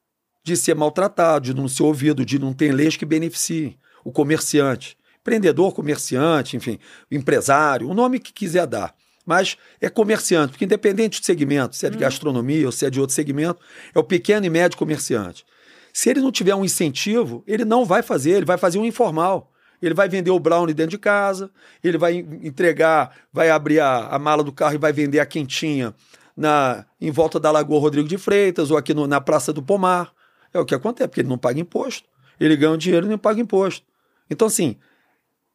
[0.43, 4.97] de ser maltratado, de não ser ouvido, de não ter leis que beneficiem o comerciante.
[5.19, 6.79] Empreendedor, comerciante, enfim,
[7.11, 8.95] empresário, o nome que quiser dar.
[9.27, 11.99] Mas é comerciante, porque independente do segmento, se é de hum.
[11.99, 13.59] gastronomia ou se é de outro segmento,
[13.93, 15.45] é o pequeno e médio comerciante.
[15.91, 19.51] Se ele não tiver um incentivo, ele não vai fazer, ele vai fazer um informal.
[19.81, 21.51] Ele vai vender o brownie dentro de casa,
[21.83, 25.93] ele vai entregar, vai abrir a, a mala do carro e vai vender a quentinha
[26.35, 30.13] na, em volta da Lagoa Rodrigo de Freitas ou aqui no, na Praça do Pomar.
[30.53, 32.07] É o que acontece, porque ele não paga imposto.
[32.39, 33.85] Ele ganha dinheiro e não paga imposto.
[34.29, 34.77] Então, assim,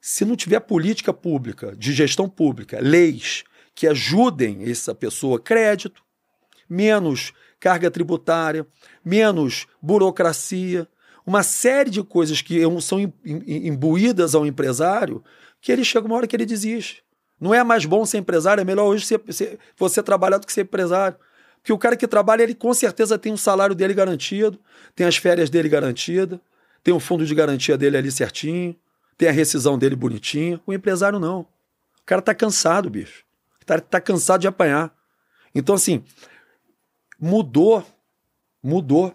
[0.00, 3.44] se não tiver política pública, de gestão pública, leis
[3.74, 6.02] que ajudem essa pessoa, crédito,
[6.68, 8.66] menos carga tributária,
[9.04, 10.88] menos burocracia,
[11.24, 15.22] uma série de coisas que são imbuídas ao empresário,
[15.60, 17.04] que ele chega uma hora que ele desiste.
[17.40, 20.52] Não é mais bom ser empresário, é melhor hoje ser, ser, você trabalhar do que
[20.52, 21.16] ser empresário.
[21.56, 24.58] Porque o cara que trabalha, ele com certeza tem o salário dele garantido,
[24.96, 26.40] tem as férias dele garantidas,
[26.82, 28.74] tem o fundo de garantia dele ali certinho,
[29.16, 30.60] tem a rescisão dele bonitinha.
[30.66, 31.40] O empresário não.
[31.40, 33.24] O cara tá cansado, bicho.
[33.64, 34.92] Cara tá cansado de apanhar.
[35.54, 36.02] Então, assim,
[37.20, 37.84] mudou,
[38.62, 39.14] mudou.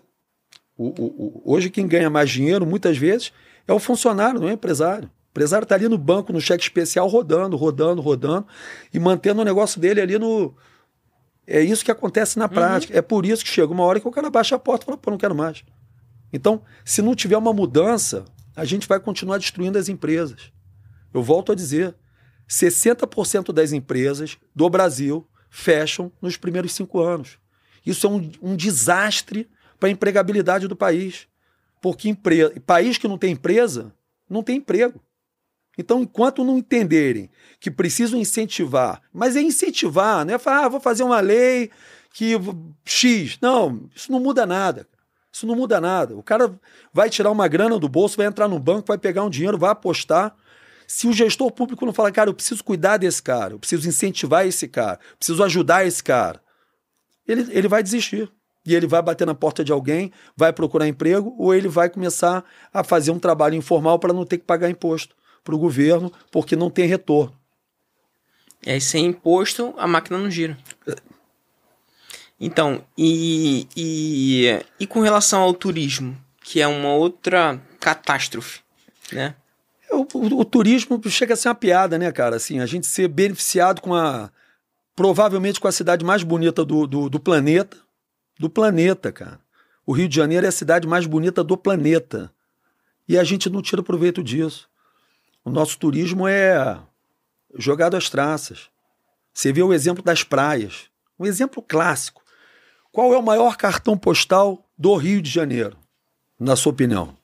[0.77, 3.33] O, o, o, hoje quem ganha mais dinheiro, muitas vezes,
[3.67, 5.07] é o funcionário, não é o empresário.
[5.07, 8.47] O empresário está ali no banco, no cheque especial, rodando, rodando, rodando,
[8.93, 10.55] e mantendo o negócio dele ali no.
[11.45, 12.51] É isso que acontece na uhum.
[12.51, 12.93] prática.
[12.93, 12.99] Uhum.
[12.99, 14.97] É por isso que chega uma hora que o cara baixa a porta e fala,
[14.97, 15.63] pô, não quero mais.
[16.31, 18.25] Então, se não tiver uma mudança,
[18.55, 20.51] a gente vai continuar destruindo as empresas.
[21.13, 21.95] Eu volto a dizer:
[22.49, 27.37] 60% das empresas do Brasil fecham nos primeiros cinco anos.
[27.85, 31.27] Isso é um, um desastre para a empregabilidade do país.
[31.81, 32.49] Porque empre...
[32.61, 33.93] país que não tem empresa,
[34.29, 35.01] não tem emprego.
[35.77, 37.29] Então, enquanto não entenderem
[37.59, 41.69] que precisam incentivar, mas é incentivar, não é falar, ah, vou fazer uma lei
[42.11, 42.33] que
[42.83, 43.37] X.
[43.39, 44.87] Não, isso não muda nada.
[45.31, 46.15] Isso não muda nada.
[46.15, 46.59] O cara
[46.91, 49.69] vai tirar uma grana do bolso, vai entrar no banco, vai pegar um dinheiro, vai
[49.69, 50.35] apostar.
[50.87, 54.47] Se o gestor público não falar, cara, eu preciso cuidar desse cara, eu preciso incentivar
[54.47, 56.41] esse cara, preciso ajudar esse cara,
[57.27, 58.31] ele, ele vai desistir.
[58.65, 62.43] E ele vai bater na porta de alguém, vai procurar emprego, ou ele vai começar
[62.73, 66.53] a fazer um trabalho informal para não ter que pagar imposto para o governo, porque
[66.53, 67.33] não tem retorno.
[68.65, 70.57] E aí, sem imposto, a máquina não gira.
[72.37, 78.59] Então, e, e, e com relação ao turismo, que é uma outra catástrofe,
[79.13, 79.33] né?
[79.91, 82.35] O, o, o, turismo chega a ser uma piada, né, cara?
[82.35, 84.29] Assim, a gente ser beneficiado com a
[84.95, 87.77] provavelmente com a cidade mais bonita do, do, do planeta.
[88.39, 89.39] Do planeta, cara.
[89.85, 92.31] O Rio de Janeiro é a cidade mais bonita do planeta.
[93.07, 94.67] E a gente não tira proveito disso.
[95.45, 96.77] O nosso turismo é
[97.57, 98.69] jogado às traças.
[99.33, 100.89] Você vê o exemplo das praias.
[101.17, 102.23] Um exemplo clássico.
[102.91, 105.77] Qual é o maior cartão postal do Rio de Janeiro,
[106.39, 107.16] na sua opinião?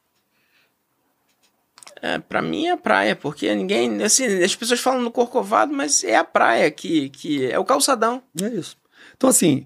[2.03, 4.03] É, para mim é a praia, porque ninguém.
[4.03, 8.21] Assim, as pessoas falam no Corcovado, mas é a praia que, que é o calçadão.
[8.41, 8.77] É isso.
[9.15, 9.65] Então, assim,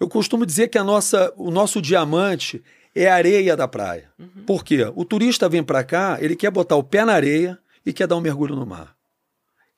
[0.00, 2.60] eu costumo dizer que a nossa, o nosso diamante
[2.92, 4.10] é a areia da praia.
[4.18, 4.42] Uhum.
[4.44, 4.90] Por quê?
[4.96, 8.16] O turista vem para cá, ele quer botar o pé na areia e quer dar
[8.16, 8.96] um mergulho no mar.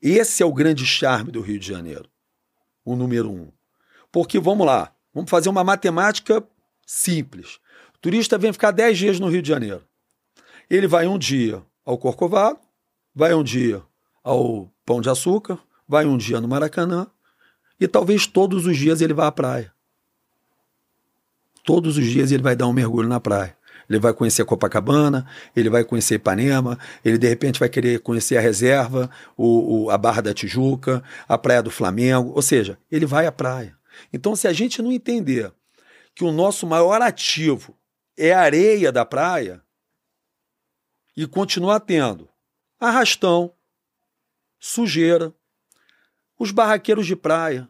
[0.00, 2.08] Esse é o grande charme do Rio de Janeiro.
[2.86, 3.52] O número um.
[4.10, 6.42] Porque, vamos lá, vamos fazer uma matemática
[6.86, 7.56] simples.
[7.94, 9.84] O turista vem ficar 10 dias no Rio de Janeiro.
[10.70, 12.58] Ele vai um dia ao Corcovado,
[13.14, 13.82] vai um dia
[14.22, 15.58] ao Pão de Açúcar,
[15.88, 17.06] vai um dia no Maracanã
[17.80, 19.72] e talvez todos os dias ele vá à praia.
[21.64, 23.56] Todos os dias ele vai dar um mergulho na praia.
[23.88, 25.26] Ele vai conhecer Copacabana,
[25.56, 29.96] ele vai conhecer Ipanema, ele de repente vai querer conhecer a reserva, o, o, a
[29.96, 33.74] Barra da Tijuca, a Praia do Flamengo, ou seja, ele vai à praia.
[34.12, 35.50] Então, se a gente não entender
[36.14, 37.74] que o nosso maior ativo
[38.14, 39.62] é a areia da praia,
[41.18, 42.28] e continuar tendo
[42.78, 43.52] arrastão,
[44.60, 45.34] sujeira,
[46.38, 47.68] Os barraqueiros de praia.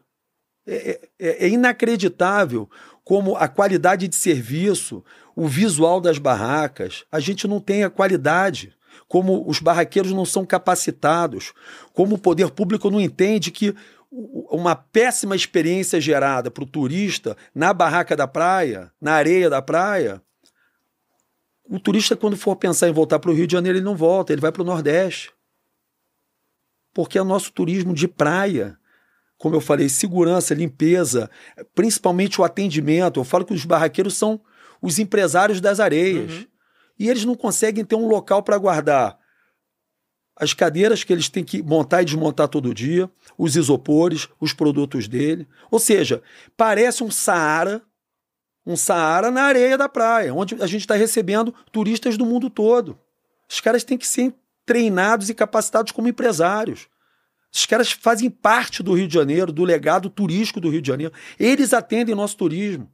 [0.67, 2.69] É, é, é inacreditável
[3.03, 5.03] como a qualidade de serviço,
[5.35, 8.77] o visual das barracas, a gente não tem a qualidade
[9.07, 11.51] como os barraqueiros não são capacitados,
[11.91, 13.73] como o poder público não entende que
[14.11, 20.21] uma péssima experiência gerada para o turista na barraca da praia, na areia da praia,
[21.69, 24.33] o turista, quando for pensar em voltar para o Rio de Janeiro, ele não volta,
[24.33, 25.31] ele vai para o Nordeste.
[26.93, 28.77] Porque é o nosso turismo de praia.
[29.37, 31.29] Como eu falei, segurança, limpeza,
[31.75, 33.19] principalmente o atendimento.
[33.19, 34.41] Eu falo que os barraqueiros são
[34.81, 36.33] os empresários das areias.
[36.33, 36.45] Uhum.
[36.97, 39.17] E eles não conseguem ter um local para guardar
[40.35, 45.07] as cadeiras que eles têm que montar e desmontar todo dia, os isopores, os produtos
[45.07, 45.47] dele.
[45.69, 46.23] Ou seja,
[46.57, 47.81] parece um Saara
[48.65, 52.99] um Saara na areia da praia, onde a gente está recebendo turistas do mundo todo.
[53.49, 54.33] Os caras têm que ser
[54.65, 56.87] treinados e capacitados como empresários.
[57.51, 61.13] Os caras fazem parte do Rio de Janeiro, do legado turístico do Rio de Janeiro.
[61.39, 62.91] Eles atendem nosso turismo.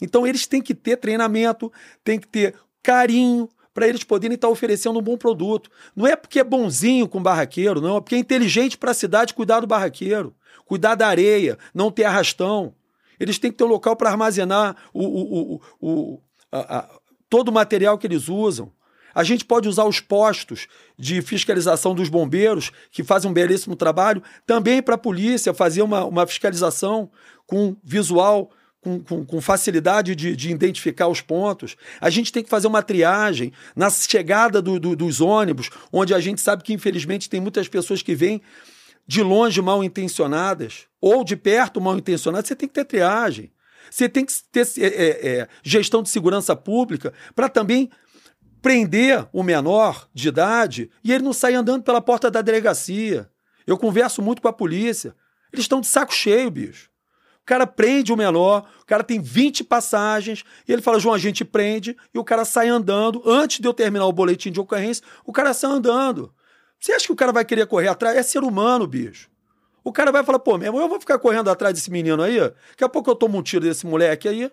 [0.00, 1.72] Então eles têm que ter treinamento,
[2.04, 5.70] têm que ter carinho para eles poderem estar tá oferecendo um bom produto.
[5.94, 9.34] Não é porque é bonzinho com barraqueiro, não, é porque é inteligente para a cidade
[9.34, 10.34] cuidar do barraqueiro,
[10.64, 12.74] cuidar da areia, não ter arrastão.
[13.20, 16.88] Eles têm que ter um local para armazenar o, o, o, a, a,
[17.28, 18.72] todo o material que eles usam.
[19.14, 20.66] A gente pode usar os postos
[20.98, 26.04] de fiscalização dos bombeiros, que fazem um belíssimo trabalho, também para a polícia fazer uma,
[26.04, 27.10] uma fiscalização
[27.46, 28.50] com visual,
[28.80, 31.76] com, com, com facilidade de, de, identificar os pontos.
[32.00, 36.20] A gente tem que fazer uma triagem na chegada do, do, dos ônibus, onde a
[36.20, 38.40] gente sabe que, infelizmente, tem muitas pessoas que vêm
[39.10, 43.50] de longe mal intencionadas ou de perto mal intencionadas, você tem que ter triagem.
[43.90, 47.90] Você tem que ter é, é, é gestão de segurança pública para também
[48.62, 53.28] prender o menor de idade e ele não sair andando pela porta da delegacia.
[53.66, 55.12] Eu converso muito com a polícia.
[55.52, 56.88] Eles estão de saco cheio, bicho.
[57.42, 61.18] O cara prende o menor, o cara tem 20 passagens, e ele fala: João, a
[61.18, 63.20] gente prende, e o cara sai andando.
[63.26, 66.32] Antes de eu terminar o boletim de ocorrência, o cara sai andando.
[66.80, 68.16] Você acha que o cara vai querer correr atrás?
[68.16, 69.28] É ser humano, bicho.
[69.84, 72.38] O cara vai falar, pô, meu eu vou ficar correndo atrás desse menino aí?
[72.38, 74.50] Daqui a pouco eu tomo um tiro desse moleque aí,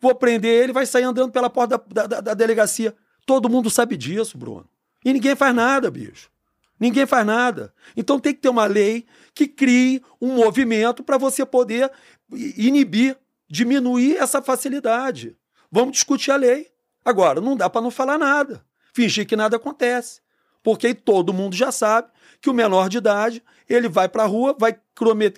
[0.00, 2.94] vou prender ele, vai sair andando pela porta da, da, da delegacia.
[3.26, 4.68] Todo mundo sabe disso, Bruno.
[5.04, 6.30] E ninguém faz nada, bicho.
[6.78, 7.72] Ninguém faz nada.
[7.96, 11.90] Então tem que ter uma lei que crie um movimento para você poder
[12.30, 13.16] inibir,
[13.48, 15.36] diminuir essa facilidade.
[15.70, 16.68] Vamos discutir a lei.
[17.04, 18.64] Agora, não dá para não falar nada.
[18.92, 20.20] Fingir que nada acontece
[20.66, 22.08] porque todo mundo já sabe
[22.40, 24.76] que o menor de idade ele vai para a rua, vai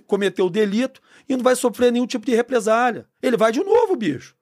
[0.07, 3.07] cometer o delito e não vai sofrer nenhum tipo de represália.
[3.23, 4.35] Ele vai de novo, bicho.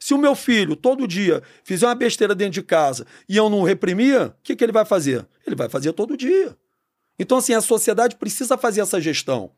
[0.00, 3.62] Se o meu filho todo dia fizer uma besteira dentro de casa e eu não
[3.62, 5.24] reprimir, o que, que ele vai fazer?
[5.46, 6.56] Ele vai fazer todo dia.
[7.16, 9.52] Então, assim, a sociedade precisa fazer essa gestão.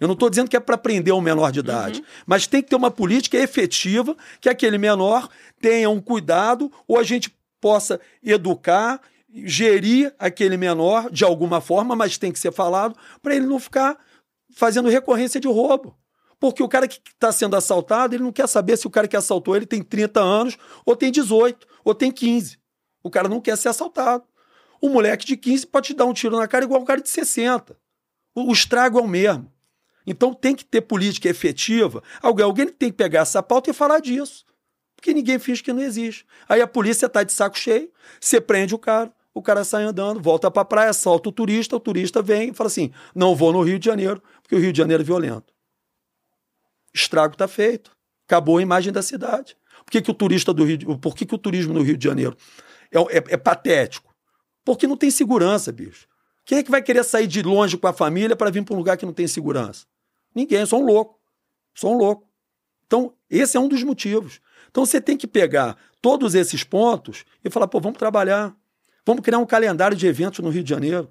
[0.00, 2.06] Eu não estou dizendo que é para prender um menor de idade, uhum.
[2.26, 5.28] mas tem que ter uma política efetiva que aquele menor
[5.60, 9.00] tenha um cuidado ou a gente possa educar
[9.32, 13.98] gerir aquele menor de alguma forma, mas tem que ser falado para ele não ficar
[14.54, 15.96] fazendo recorrência de roubo.
[16.38, 19.16] Porque o cara que está sendo assaltado, ele não quer saber se o cara que
[19.16, 20.56] assaltou ele tem 30 anos,
[20.86, 22.58] ou tem 18, ou tem 15.
[23.02, 24.24] O cara não quer ser assaltado.
[24.80, 27.08] O moleque de 15 pode te dar um tiro na cara igual o cara de
[27.10, 27.76] 60.
[28.34, 29.52] O, estrago é o mesmo.
[30.06, 32.02] Então tem que ter política efetiva.
[32.22, 34.46] Alguém, alguém tem que pegar essa pauta e falar disso.
[34.96, 36.26] Porque ninguém finge que não existe.
[36.48, 40.20] Aí a polícia está de saco cheio, você prende o cara, o cara sai andando,
[40.20, 43.52] volta para a praia, solta o turista, o turista vem e fala assim: não vou
[43.52, 45.52] no Rio de Janeiro, porque o Rio de Janeiro é violento.
[46.92, 47.96] Estrago está feito.
[48.26, 49.56] Acabou a imagem da cidade.
[49.84, 52.04] Por que, que o turista do Rio, por que, que o turismo no Rio de
[52.04, 52.36] Janeiro
[52.90, 54.14] é, é, é patético?
[54.64, 56.06] Porque não tem segurança, bicho.
[56.44, 58.78] Quem é que vai querer sair de longe com a família para vir para um
[58.78, 59.86] lugar que não tem segurança?
[60.34, 61.18] Ninguém, só um louco.
[61.74, 62.28] Só um louco.
[62.86, 64.40] Então, esse é um dos motivos.
[64.68, 68.56] Então, você tem que pegar todos esses pontos e falar, pô, vamos trabalhar.
[69.10, 71.10] Vamos criar um calendário de eventos no Rio de Janeiro.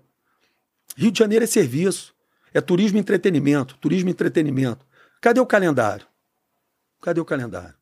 [0.96, 2.16] Rio de Janeiro é serviço,
[2.54, 4.86] é turismo e entretenimento, turismo e entretenimento.
[5.20, 6.08] Cadê o calendário?
[7.02, 7.76] Cadê o calendário?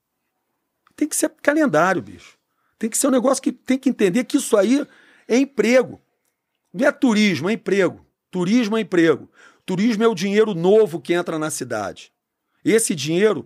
[0.95, 2.35] Tem que ser calendário, bicho.
[2.79, 4.87] Tem que ser um negócio que tem que entender que isso aí
[5.27, 6.01] é emprego.
[6.73, 8.03] Não é turismo, é emprego.
[8.31, 9.29] Turismo é emprego.
[9.67, 12.11] Turismo é o dinheiro novo que entra na cidade.
[12.65, 13.45] Esse dinheiro,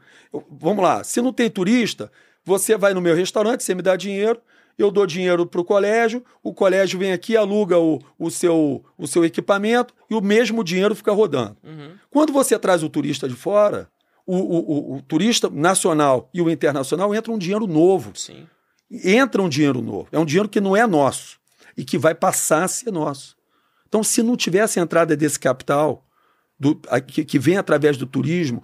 [0.49, 2.09] vamos lá, se não tem turista,
[2.45, 4.41] você vai no meu restaurante, você me dá dinheiro,
[4.81, 9.07] eu dou dinheiro para o colégio, o colégio vem aqui, aluga o, o, seu, o
[9.07, 11.57] seu equipamento e o mesmo dinheiro fica rodando.
[11.63, 11.91] Uhum.
[12.09, 13.89] Quando você traz o turista de fora,
[14.25, 18.11] o, o, o, turista nacional e o internacional entra um dinheiro novo.
[18.15, 18.47] Sim.
[18.89, 20.07] Entra um dinheiro novo.
[20.11, 21.39] É um dinheiro que não é nosso
[21.75, 23.35] e que vai passar a ser nosso.
[23.87, 26.05] Então, se não tivesse a entrada desse capital,
[26.59, 28.63] do, que, que vem através do turismo,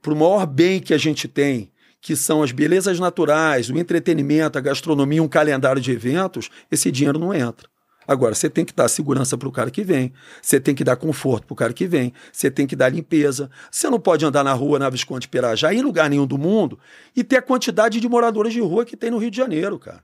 [0.00, 1.71] para o maior bem que a gente tem,
[2.02, 7.16] que são as belezas naturais, o entretenimento, a gastronomia, um calendário de eventos, esse dinheiro
[7.16, 7.70] não entra.
[8.06, 10.96] Agora, você tem que dar segurança para o cara que vem, você tem que dar
[10.96, 13.48] conforto para o cara que vem, você tem que dar limpeza.
[13.70, 16.76] Você não pode andar na rua na Visconde Pirajá, em lugar nenhum do mundo,
[17.14, 20.02] e ter a quantidade de moradores de rua que tem no Rio de Janeiro, cara.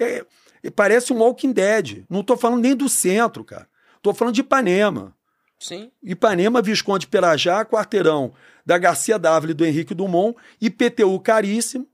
[0.00, 0.24] É,
[0.62, 2.04] é, parece um Walking Dead.
[2.08, 3.68] Não estou falando nem do centro, cara.
[3.98, 5.14] Estou falando de Ipanema.
[5.60, 5.90] Sim.
[6.02, 8.32] Ipanema, Visconde Pirajá, quarteirão
[8.68, 11.88] da Garcia Dávila e do Henrique Dumont, IPTU caríssimo,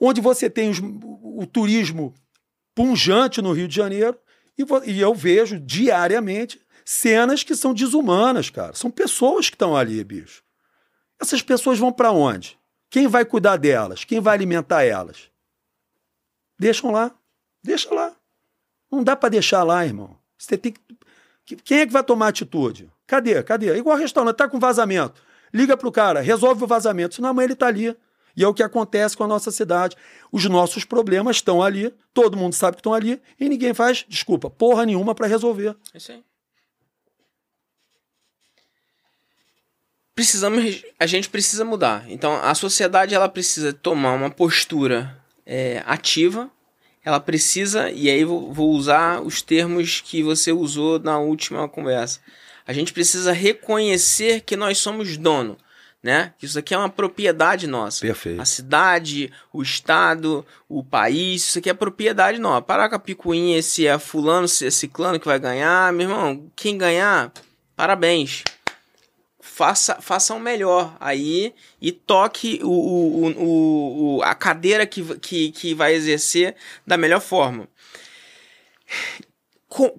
[0.00, 2.12] onde você tem os, o turismo
[2.74, 4.18] punjante no Rio de Janeiro,
[4.58, 8.74] e, e eu vejo diariamente cenas que são desumanas, cara.
[8.74, 10.42] São pessoas que estão ali, bicho.
[11.20, 12.58] Essas pessoas vão para onde?
[12.90, 14.02] Quem vai cuidar delas?
[14.02, 15.30] Quem vai alimentar elas?
[16.58, 17.14] Deixam lá.
[17.62, 18.12] Deixa lá.
[18.90, 20.18] Não dá para deixar lá, irmão.
[20.36, 21.56] Você tem que.
[21.62, 22.90] Quem é que vai tomar atitude?
[23.06, 23.40] Cadê?
[23.44, 23.76] Cadê?
[23.76, 25.22] Igual restaurante, tá com vazamento.
[25.54, 27.14] Liga pro cara, resolve o vazamento.
[27.14, 27.96] Senão amanhã ele tá ali.
[28.36, 29.96] E é o que acontece com a nossa cidade.
[30.32, 34.50] Os nossos problemas estão ali, todo mundo sabe que estão ali, e ninguém faz, desculpa,
[34.50, 35.76] porra nenhuma para resolver.
[35.92, 36.24] É isso aí.
[40.12, 42.04] Precisamos, a gente precisa mudar.
[42.08, 46.50] Então, a sociedade ela precisa tomar uma postura é, ativa.
[47.04, 52.20] Ela precisa, e aí vou, vou usar os termos que você usou na última conversa.
[52.66, 55.56] A gente precisa reconhecer que nós somos dono
[56.04, 56.34] né?
[56.42, 58.02] Isso aqui é uma propriedade nossa.
[58.02, 58.38] Perfeito.
[58.38, 62.60] A cidade, o estado, o país, isso aqui é propriedade nossa.
[62.60, 66.52] Parar com a picuinha, se é fulano, se é ciclano que vai ganhar, meu irmão,
[66.54, 67.32] quem ganhar,
[67.74, 68.44] parabéns.
[69.40, 75.74] Faça, faça o melhor aí e toque o, o, o, a cadeira que, que, que
[75.74, 76.54] vai exercer
[76.86, 77.66] da melhor forma.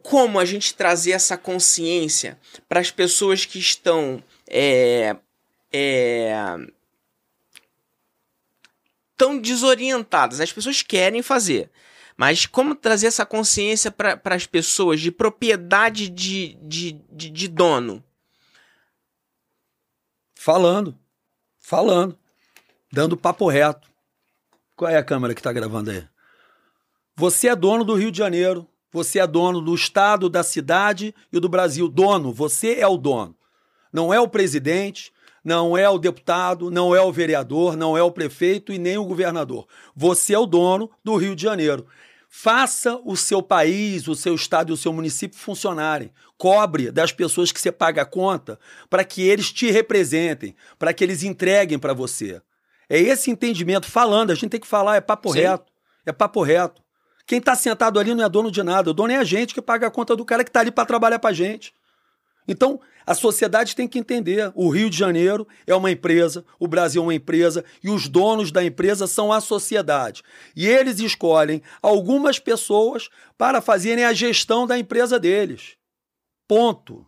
[0.02, 5.18] Como a gente trazer essa consciência para as pessoas que estão é,
[5.72, 6.34] é,
[9.18, 10.40] tão desorientadas.
[10.40, 11.70] As pessoas querem fazer.
[12.16, 18.02] Mas como trazer essa consciência para as pessoas de propriedade de, de, de, de, dono?
[20.36, 20.98] Falando.
[21.60, 22.18] Falando.
[22.92, 23.90] Dando papo reto.
[24.76, 26.08] Qual é a câmera que está gravando aí?
[27.18, 28.66] Você é dono do Rio de Janeiro.
[28.96, 31.90] Você é dono do estado, da cidade e do Brasil.
[31.90, 32.32] Dono.
[32.32, 33.36] Você é o dono.
[33.92, 35.12] Não é o presidente,
[35.44, 39.04] não é o deputado, não é o vereador, não é o prefeito e nem o
[39.04, 39.68] governador.
[39.94, 41.86] Você é o dono do Rio de Janeiro.
[42.30, 46.10] Faça o seu país, o seu estado e o seu município funcionarem.
[46.38, 48.58] Cobre das pessoas que você paga a conta
[48.90, 52.42] para que eles te representem, para que eles entreguem para você.
[52.90, 53.92] É esse entendimento.
[53.92, 55.40] Falando, a gente tem que falar, é papo Sim.
[55.40, 55.74] reto.
[56.06, 56.85] É papo reto.
[57.26, 58.92] Quem está sentado ali não é dono de nada.
[58.92, 60.86] O dono é a gente que paga a conta do cara que está ali para
[60.86, 61.74] trabalhar para gente.
[62.48, 67.02] Então, a sociedade tem que entender: o Rio de Janeiro é uma empresa, o Brasil
[67.02, 70.24] é uma empresa e os donos da empresa são a sociedade.
[70.56, 75.76] E eles escolhem algumas pessoas para fazerem a gestão da empresa deles.
[76.48, 77.06] Ponto.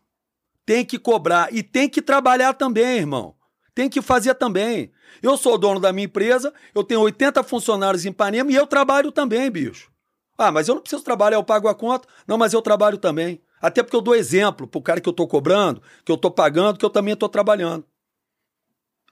[0.66, 3.36] Tem que cobrar e tem que trabalhar também, irmão.
[3.74, 4.92] Tem que fazer também.
[5.22, 9.12] Eu sou dono da minha empresa, eu tenho 80 funcionários em Ipanema e eu trabalho
[9.12, 9.90] também, bicho.
[10.38, 12.08] Ah, mas eu não preciso trabalhar, eu pago a conta.
[12.28, 13.42] Não, mas eu trabalho também.
[13.60, 16.78] Até porque eu dou exemplo pro cara que eu tô cobrando, que eu tô pagando,
[16.78, 17.86] que eu também tô trabalhando.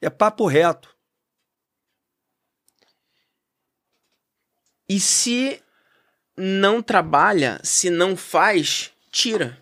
[0.01, 0.95] É papo reto.
[4.87, 5.63] E se
[6.37, 9.57] não trabalha, se não faz, tira.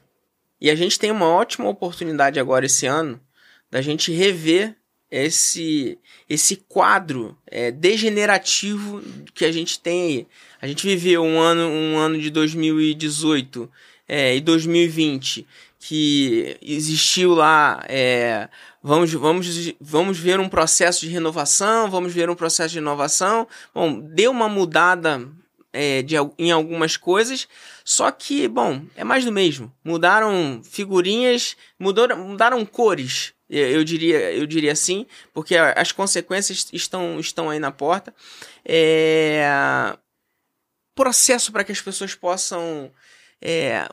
[0.60, 3.22] E a gente tem uma ótima oportunidade agora esse ano
[3.70, 4.76] da gente rever
[5.22, 5.98] esse
[6.30, 9.02] esse quadro é, degenerativo
[9.34, 10.28] que a gente tem aí.
[10.62, 13.70] A gente viveu um ano um ano de 2018
[14.08, 15.46] é, e 2020
[15.86, 18.48] que existiu lá, é,
[18.82, 23.46] vamos, vamos, vamos ver um processo de renovação, vamos ver um processo de inovação.
[23.76, 25.28] Bom, deu uma mudada
[25.74, 27.48] é, de, em algumas coisas,
[27.84, 29.74] só que, bom, é mais do mesmo.
[29.84, 37.50] Mudaram figurinhas, mudaram, mudaram cores, eu, diria, eu diria assim, porque as consequências estão, estão
[37.50, 38.14] aí na porta.
[38.66, 39.96] É,
[40.96, 42.92] processo para que as pessoas possam
[43.42, 43.88] é,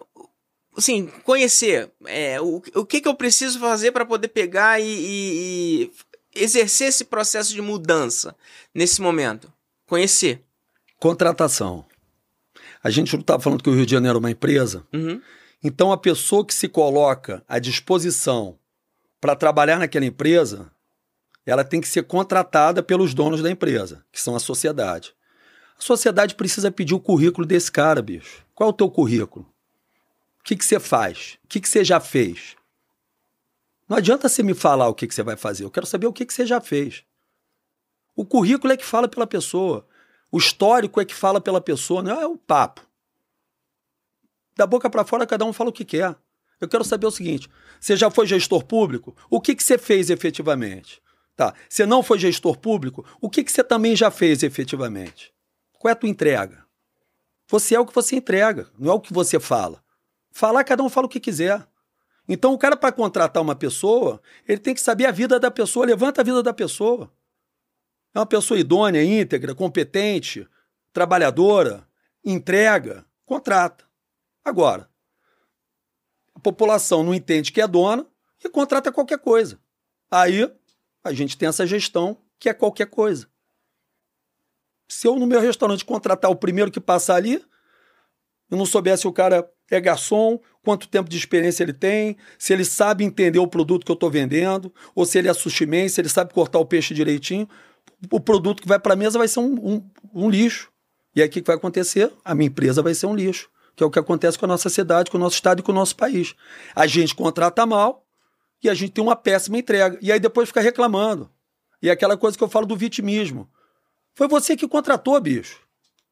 [0.76, 5.82] assim, conhecer é, o, o que, que eu preciso fazer para poder pegar e, e,
[5.82, 5.92] e,
[6.34, 8.36] exercer esse processo de mudança
[8.74, 9.52] nesse momento.
[9.86, 10.42] Conhecer.
[11.00, 11.86] Contratação.
[12.84, 14.86] A gente não está falando que o Rio de Janeiro é uma empresa.
[14.92, 15.20] Uhum.
[15.64, 18.58] Então, a pessoa que se coloca à disposição
[19.18, 20.70] para trabalhar naquela empresa,
[21.46, 25.14] ela tem que ser contratada pelos donos da empresa, que são a sociedade.
[25.78, 28.44] A sociedade precisa pedir o currículo desse cara, bicho.
[28.54, 29.46] Qual é o teu currículo?
[30.40, 31.38] O que, que você faz?
[31.44, 32.56] O que, que você já fez?
[33.88, 35.64] Não adianta você me falar o que, que você vai fazer.
[35.64, 37.04] Eu quero saber o que, que você já fez.
[38.14, 39.86] O currículo é que fala pela pessoa.
[40.30, 42.86] O histórico é que fala pela pessoa, não é o papo.
[44.56, 46.16] Da boca para fora, cada um fala o que quer.
[46.60, 47.48] Eu quero saber o seguinte:
[47.80, 49.16] você já foi gestor público?
[49.28, 51.00] O que, que você fez efetivamente?
[51.34, 51.54] Tá.
[51.68, 53.04] Você não foi gestor público?
[53.20, 55.32] O que, que você também já fez efetivamente?
[55.72, 56.64] Qual é a tua entrega?
[57.48, 59.82] Você é o que você entrega, não é o que você fala.
[60.30, 61.66] Falar, cada um fala o que quiser.
[62.28, 65.86] Então, o cara, para contratar uma pessoa, ele tem que saber a vida da pessoa,
[65.86, 67.10] levanta a vida da pessoa.
[68.14, 70.46] É uma pessoa idônea, íntegra, competente,
[70.92, 71.86] trabalhadora,
[72.24, 73.84] entrega, contrata.
[74.44, 74.88] Agora,
[76.34, 78.06] a população não entende que é dona
[78.44, 79.58] e contrata qualquer coisa.
[80.10, 80.50] Aí
[81.04, 83.28] a gente tem essa gestão que é qualquer coisa.
[84.88, 87.44] Se eu no meu restaurante contratar o primeiro que passar ali,
[88.50, 92.52] eu não soubesse se o cara é garçom, quanto tempo de experiência ele tem, se
[92.52, 96.00] ele sabe entender o produto que eu estou vendendo, ou se ele é sushi se
[96.00, 97.48] ele sabe cortar o peixe direitinho,
[98.10, 100.70] o produto que vai para a mesa vai ser um, um, um lixo.
[101.14, 102.12] E aí o que vai acontecer?
[102.24, 104.68] A minha empresa vai ser um lixo que é o que acontece com a nossa
[104.68, 106.34] cidade, com o nosso estado e com o nosso país.
[106.76, 108.06] A gente contrata mal
[108.62, 109.98] e a gente tem uma péssima entrega.
[110.02, 111.30] E aí depois fica reclamando.
[111.80, 113.48] E é aquela coisa que eu falo do vitimismo.
[114.14, 115.60] Foi você que contratou, bicho.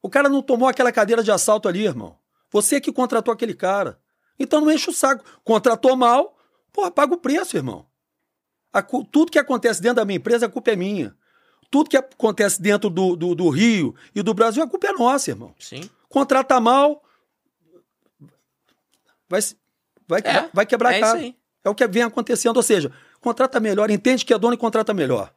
[0.00, 2.16] O cara não tomou aquela cadeira de assalto ali, irmão.
[2.50, 4.00] Você que contratou aquele cara.
[4.38, 5.22] Então não enche o saco.
[5.44, 6.38] Contratou mal,
[6.72, 7.84] porra, paga o preço, irmão.
[8.72, 11.14] A, tudo que acontece dentro da minha empresa, a culpa é minha.
[11.70, 15.30] Tudo que acontece dentro do, do, do Rio e do Brasil, a culpa é nossa,
[15.30, 15.54] irmão.
[15.58, 15.88] Sim.
[16.08, 17.02] Contrata mal,
[19.28, 19.40] vai,
[20.06, 21.34] vai, é, vai quebrar é a cara.
[21.64, 22.56] É o que vem acontecendo.
[22.56, 22.90] Ou seja,
[23.20, 25.34] contrata melhor, entende que é dono e contrata melhor.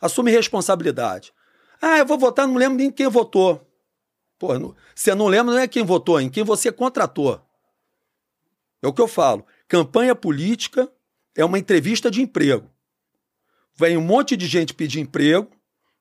[0.00, 1.32] Assume responsabilidade.
[1.80, 3.64] Ah, eu vou votar, não lembro nem quem votou.
[4.38, 4.48] Pô,
[4.94, 7.40] você não lembra, não é quem votou, em quem você contratou.
[8.82, 9.44] É o que eu falo.
[9.66, 10.90] Campanha política
[11.36, 12.70] é uma entrevista de emprego.
[13.74, 15.50] Vem um monte de gente pedir emprego,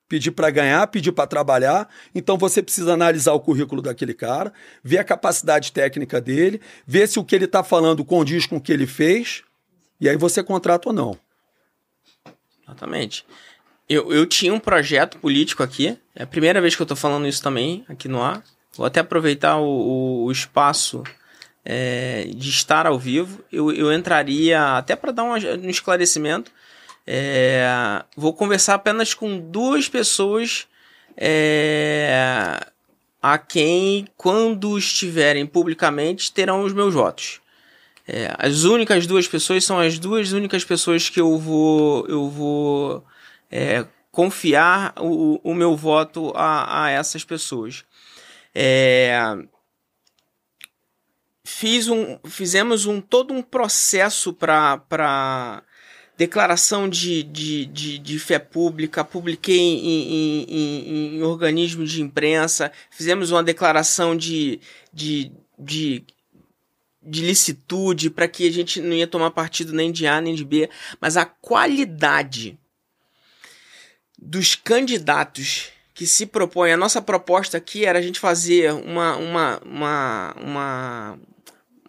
[0.07, 1.87] pedir para ganhar, pedir para trabalhar.
[2.13, 4.53] Então você precisa analisar o currículo daquele cara,
[4.83, 8.61] ver a capacidade técnica dele, ver se o que ele está falando condiz com o
[8.61, 9.43] que ele fez,
[9.99, 11.17] e aí você contrata ou não.
[12.63, 13.25] Exatamente.
[13.89, 17.27] Eu, eu tinha um projeto político aqui, é a primeira vez que eu estou falando
[17.27, 18.43] isso também aqui no ar.
[18.75, 21.03] Vou até aproveitar o, o, espaço
[21.63, 23.43] é, de estar ao vivo.
[23.51, 26.51] Eu, eu entraria, até para dar um, um esclarecimento,
[27.07, 30.67] é, vou conversar apenas com duas pessoas
[31.15, 32.59] é,
[33.21, 37.39] a quem, quando estiverem publicamente, terão os meus votos.
[38.05, 43.05] É, as únicas duas pessoas são as duas únicas pessoas que eu vou, eu vou
[43.49, 47.85] é, confiar o, o meu voto a, a essas pessoas.
[48.53, 49.37] É,
[51.45, 55.63] fiz um, fizemos um todo um processo para
[56.17, 62.71] declaração de, de, de, de, fé pública, publiquei em, em, em, em organismo de imprensa,
[62.89, 64.59] fizemos uma declaração de,
[64.91, 66.03] de, de,
[67.03, 70.43] de licitude para que a gente não ia tomar partido nem de A nem de
[70.43, 70.67] B,
[70.99, 72.57] mas a qualidade
[74.17, 79.61] dos candidatos que se propõem, a nossa proposta aqui era a gente fazer uma, uma,
[79.63, 81.19] uma, uma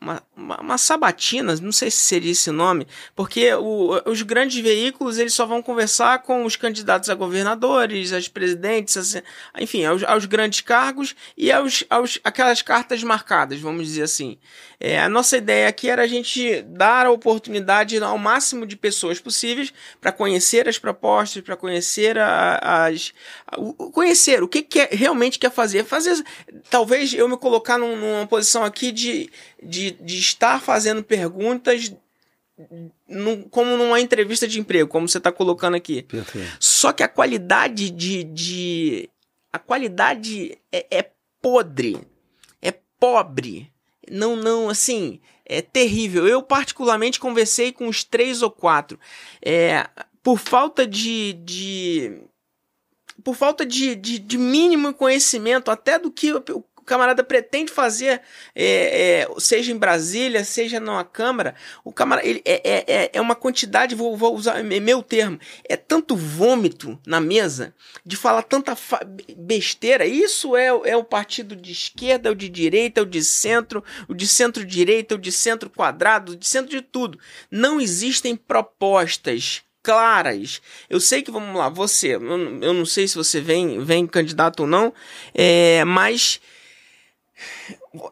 [0.01, 5.19] uma, uma, uma, sabatina, não sei se seria esse nome, porque o, os grandes veículos
[5.19, 9.17] eles só vão conversar com os candidatos a governadores, as presidentes,
[9.59, 14.39] enfim, aos, aos, grandes cargos e aos, aos, aquelas cartas marcadas, vamos dizer assim.
[14.81, 19.19] É, a nossa ideia aqui era a gente dar a oportunidade ao máximo de pessoas
[19.19, 23.13] possíveis para conhecer as propostas, para conhecer a, as.
[23.47, 23.57] A,
[23.93, 25.85] conhecer o que, que realmente quer fazer.
[25.85, 26.23] Fazer.
[26.71, 29.29] Talvez eu me colocar num, numa posição aqui de,
[29.61, 31.95] de, de estar fazendo perguntas
[33.07, 36.03] num, como numa entrevista de emprego, como você está colocando aqui.
[36.03, 36.57] Perfeito.
[36.61, 38.25] Só que a qualidade de.
[38.25, 39.11] de
[39.53, 41.11] a qualidade é, é
[41.41, 41.99] podre,
[42.61, 43.73] é pobre
[44.11, 46.27] não, não, assim, é terrível.
[46.27, 48.99] Eu, particularmente, conversei com os três ou quatro.
[49.43, 49.89] É,
[50.23, 51.35] por falta de.
[51.35, 52.23] de
[53.25, 58.23] por falta de, de, de mínimo conhecimento, até do que o, camarada pretende fazer,
[58.55, 63.21] é, é, seja em Brasília, seja numa Câmara, o camarada ele, é, é, é, é
[63.21, 67.75] uma quantidade, vou, vou usar meu termo, é tanto vômito na mesa
[68.05, 68.77] de falar tanta
[69.37, 70.07] besteira.
[70.07, 74.27] Isso é, é o partido de esquerda, o de direita, o de centro, o de
[74.27, 77.19] centro-direita, o de centro quadrado, o de centro de tudo.
[77.51, 80.61] Não existem propostas claras.
[80.91, 84.67] Eu sei que, vamos lá, você, eu não sei se você vem, vem candidato ou
[84.67, 84.93] não,
[85.35, 86.41] é, mas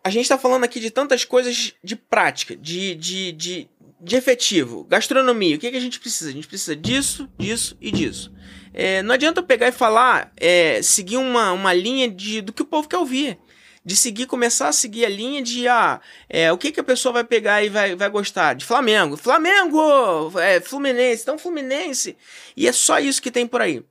[0.02, 3.70] a gente está falando aqui de tantas coisas de prática, de, de, de
[4.00, 6.30] de efetivo, gastronomia, o que, que a gente precisa?
[6.30, 8.32] A gente precisa disso, disso e disso.
[8.72, 12.62] É, não adianta eu pegar e falar, é, seguir uma, uma linha de, do que
[12.62, 13.38] o povo quer ouvir.
[13.82, 17.12] De seguir, começar a seguir a linha de ah, é, o que, que a pessoa
[17.12, 18.54] vai pegar e vai, vai gostar?
[18.54, 19.16] De Flamengo.
[19.16, 20.38] Flamengo!
[20.40, 22.16] É, Fluminense, então Fluminense.
[22.56, 23.82] E é só isso que tem por aí.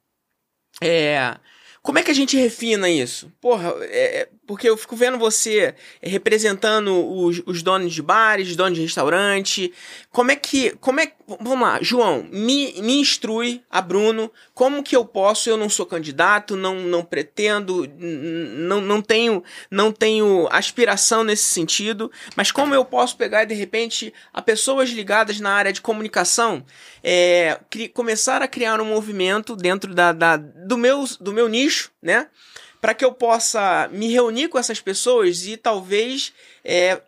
[0.81, 1.37] É,
[1.81, 3.31] como é que a gente refina isso?
[3.39, 8.77] Porra, é, é porque eu fico vendo você representando os, os, donos de bares, donos
[8.77, 9.73] de restaurante.
[10.11, 10.71] Como é que.
[10.79, 14.31] Como é, vamos lá, João, me, me instrui a Bruno.
[14.53, 15.49] Como que eu posso?
[15.49, 22.11] Eu não sou candidato, não, não pretendo, não, não, tenho, não tenho aspiração nesse sentido.
[22.35, 26.63] Mas como eu posso pegar de repente a pessoas ligadas na área de comunicação
[27.07, 27.59] é,
[27.93, 32.27] começar a criar um movimento dentro da, da, do, meu, do meu nicho, né?
[32.81, 37.01] Para que eu possa me reunir com essas pessoas e talvez é,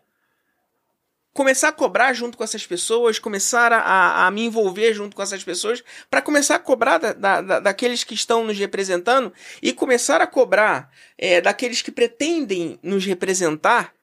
[1.38, 5.44] começar a cobrar junto com essas pessoas, começar a, a me envolver junto com essas
[5.44, 10.26] pessoas, para começar a cobrar da, da, daqueles que estão nos representando e começar a
[10.26, 13.94] cobrar é, daqueles que pretendem nos representar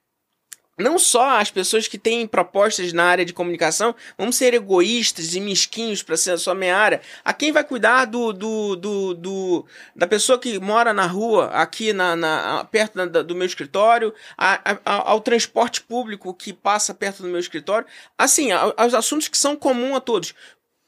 [0.77, 5.39] não só as pessoas que têm propostas na área de comunicação vão ser egoístas e
[5.39, 7.01] mesquinhos para ser a sua minha área.
[7.23, 9.65] A quem vai cuidar do, do, do, do
[9.95, 14.77] da pessoa que mora na rua, aqui na, na perto da, do meu escritório, a,
[14.85, 19.55] a, ao transporte público que passa perto do meu escritório, assim, aos assuntos que são
[19.55, 20.33] comuns a todos.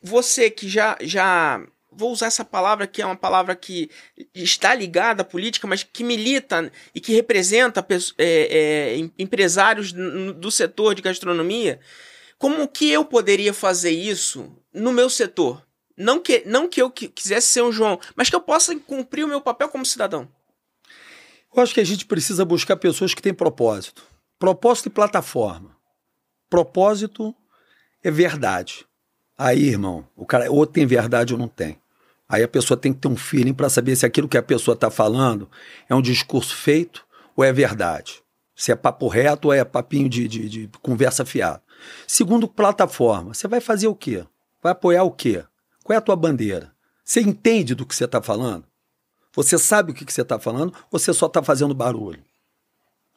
[0.01, 1.61] Você que já já
[1.97, 3.89] vou usar essa palavra que é uma palavra que
[4.33, 7.85] está ligada à política, mas que milita e que representa
[8.17, 11.79] é, é, empresários do setor de gastronomia.
[12.37, 15.65] Como que eu poderia fazer isso no meu setor?
[15.97, 19.27] Não que, não que eu quisesse ser um João, mas que eu possa cumprir o
[19.27, 20.29] meu papel como cidadão.
[21.55, 24.03] Eu acho que a gente precisa buscar pessoas que têm propósito.
[24.37, 25.75] Propósito e plataforma.
[26.47, 27.33] Propósito
[28.03, 28.85] é verdade.
[29.35, 31.79] Aí, irmão, o cara ou tem verdade ou não tem.
[32.29, 34.75] Aí a pessoa tem que ter um feeling para saber se aquilo que a pessoa
[34.75, 35.49] está falando
[35.87, 37.05] é um discurso feito
[37.35, 38.21] ou é verdade.
[38.55, 41.61] Se é papo reto ou é papinho de, de, de conversa fiada.
[42.05, 43.33] Segundo, plataforma.
[43.33, 44.25] Você vai fazer o quê?
[44.61, 45.43] Vai apoiar o quê?
[45.83, 46.73] Qual é a tua bandeira?
[47.05, 48.65] Você entende do que você está falando?
[49.33, 52.21] Você sabe o que, que você está falando ou você só está fazendo barulho?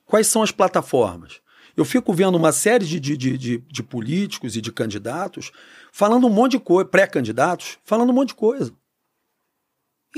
[0.05, 1.41] Quais são as plataformas?
[1.77, 5.51] Eu fico vendo uma série de, de, de, de políticos e de candidatos
[5.91, 8.73] falando um monte de coisa, pré-candidatos, falando um monte de coisa.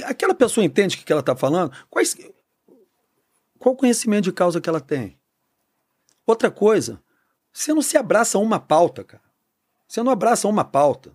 [0.04, 1.72] Aquela pessoa entende o que ela está falando?
[1.90, 2.16] Quais,
[3.58, 5.18] qual conhecimento de causa que ela tem?
[6.26, 7.02] Outra coisa,
[7.52, 9.22] você não se abraça a uma pauta, cara.
[9.86, 11.12] Você não abraça uma pauta.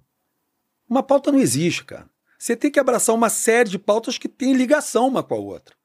[0.87, 2.09] Uma pauta não existe, cara.
[2.37, 5.75] Você tem que abraçar uma série de pautas que têm ligação uma com a outra.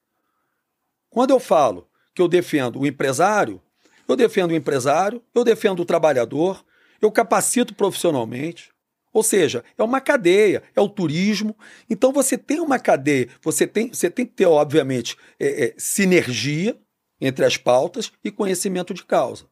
[1.08, 3.62] Quando eu falo que eu defendo o empresário,
[4.06, 6.64] eu defendo o empresário, eu defendo o trabalhador,
[7.00, 8.71] eu capacito profissionalmente,
[9.12, 11.56] ou seja, é uma cadeia, é o turismo.
[11.88, 16.78] Então você tem uma cadeia, você tem, você tem que ter, obviamente, é, é, sinergia
[17.20, 19.46] entre as pautas e conhecimento de causa.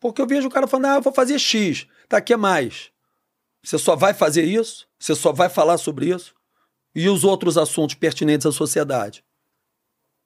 [0.00, 2.90] Porque eu vejo o cara falando, ah, eu vou fazer X, tá aqui é mais.
[3.62, 4.86] Você só vai fazer isso?
[4.98, 6.34] Você só vai falar sobre isso?
[6.94, 9.24] E os outros assuntos pertinentes à sociedade?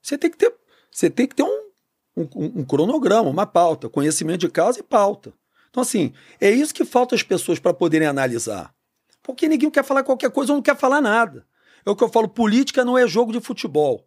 [0.02, 0.54] Você tem que ter,
[0.90, 1.70] você tem que ter um,
[2.16, 5.32] um, um cronograma, uma pauta, conhecimento de causa e pauta.
[5.70, 8.74] Então, assim, é isso que falta às pessoas para poderem analisar.
[9.22, 11.46] Porque ninguém quer falar qualquer coisa ou não quer falar nada.
[11.84, 14.06] É o que eu falo: política não é jogo de futebol.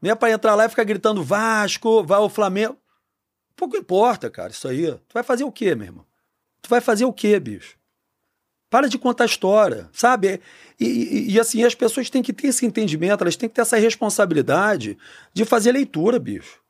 [0.00, 2.76] Não é para entrar lá e ficar gritando Vasco, vai ao Flamengo.
[3.54, 4.90] Pouco importa, cara, isso aí.
[4.90, 6.06] Tu vai fazer o quê, meu irmão?
[6.60, 7.76] Tu vai fazer o quê, bicho?
[8.68, 10.40] Para de contar história, sabe?
[10.80, 13.60] E, e, e, assim, as pessoas têm que ter esse entendimento, elas têm que ter
[13.60, 14.96] essa responsabilidade
[15.34, 16.60] de fazer leitura, bicho.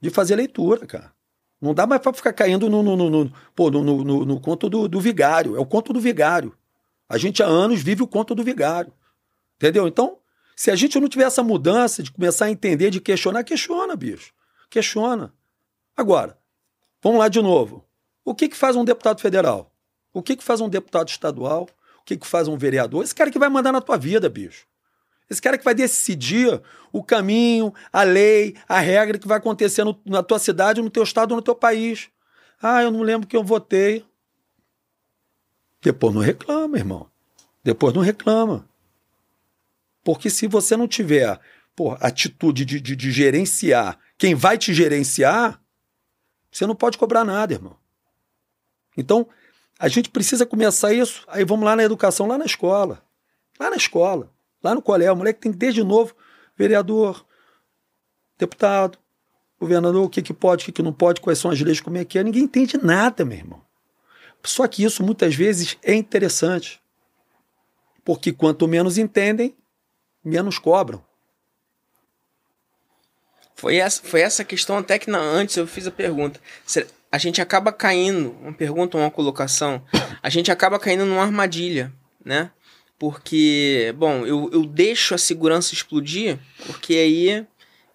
[0.00, 1.12] De fazer leitura, cara.
[1.60, 4.86] Não dá mais para ficar caindo no, no, no, no, no, no, no conto do,
[4.86, 5.56] do, vigário.
[5.56, 6.56] É o conto do vigário.
[7.08, 8.92] A gente há anos vive o conto do vigário.
[9.56, 9.88] Entendeu?
[9.88, 10.18] Então,
[10.54, 14.32] se a gente não tiver essa mudança de começar a entender, de questionar, questiona, bicho.
[14.70, 15.34] Questiona.
[15.96, 16.38] Agora,
[17.02, 17.84] vamos lá de novo.
[18.24, 19.72] O que, que faz um deputado federal?
[20.12, 21.68] O que, que faz um deputado estadual?
[22.00, 23.02] O que, que faz um vereador?
[23.02, 24.66] Esse cara que vai mandar na tua vida, bicho.
[25.28, 26.60] Esse cara que vai decidir
[26.92, 31.02] o caminho, a lei, a regra que vai acontecer no, na tua cidade, no teu
[31.02, 32.08] estado, no teu país.
[32.62, 34.04] Ah, eu não lembro que eu votei.
[35.82, 37.10] Depois não reclama, irmão.
[37.62, 38.68] Depois não reclama.
[40.02, 41.38] Porque se você não tiver
[41.76, 45.62] por atitude de, de, de gerenciar quem vai te gerenciar,
[46.50, 47.76] você não pode cobrar nada, irmão.
[48.96, 49.28] Então,
[49.78, 51.24] a gente precisa começar isso.
[51.28, 53.00] Aí vamos lá na educação, lá na escola.
[53.60, 54.28] Lá na escola.
[54.62, 56.14] Lá no colégio, o moleque tem que desde novo,
[56.56, 57.24] vereador,
[58.36, 58.98] deputado,
[59.60, 61.96] governador, o que, que pode, o que, que não pode, quais são as leis, como
[61.98, 62.22] é que é.
[62.22, 63.62] Ninguém entende nada, meu irmão.
[64.44, 66.80] Só que isso muitas vezes é interessante.
[68.04, 69.54] Porque quanto menos entendem,
[70.24, 71.04] menos cobram.
[73.54, 76.40] Foi essa, foi essa questão até que na, antes eu fiz a pergunta.
[77.10, 79.82] A gente acaba caindo, uma pergunta, uma colocação,
[80.22, 81.92] a gente acaba caindo numa armadilha,
[82.24, 82.52] né?
[82.98, 87.46] Porque, bom, eu, eu deixo a segurança explodir, porque aí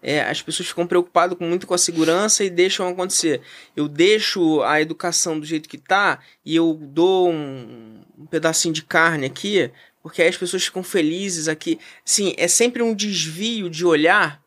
[0.01, 3.41] é, as pessoas ficam preocupadas com, muito com a segurança e deixam acontecer.
[3.75, 8.83] Eu deixo a educação do jeito que tá e eu dou um, um pedacinho de
[8.83, 11.79] carne aqui, porque aí as pessoas ficam felizes aqui.
[12.03, 14.42] Sim, é sempre um desvio de olhar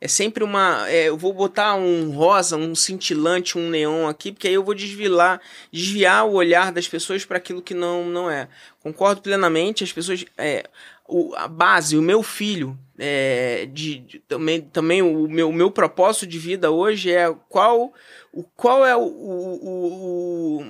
[0.00, 0.88] é sempre uma.
[0.88, 4.74] É, eu vou botar um rosa, um cintilante, um neon aqui, porque aí eu vou
[4.74, 5.40] desviar,
[5.72, 8.48] desviar o olhar das pessoas para aquilo que não, não é.
[8.80, 10.24] Concordo plenamente, as pessoas.
[10.36, 10.68] É,
[11.08, 15.70] o, a base, o meu filho, é, de, de, também, também o meu, o meu
[15.70, 17.92] propósito de vida hoje é qual,
[18.30, 20.64] o, qual é o, o, o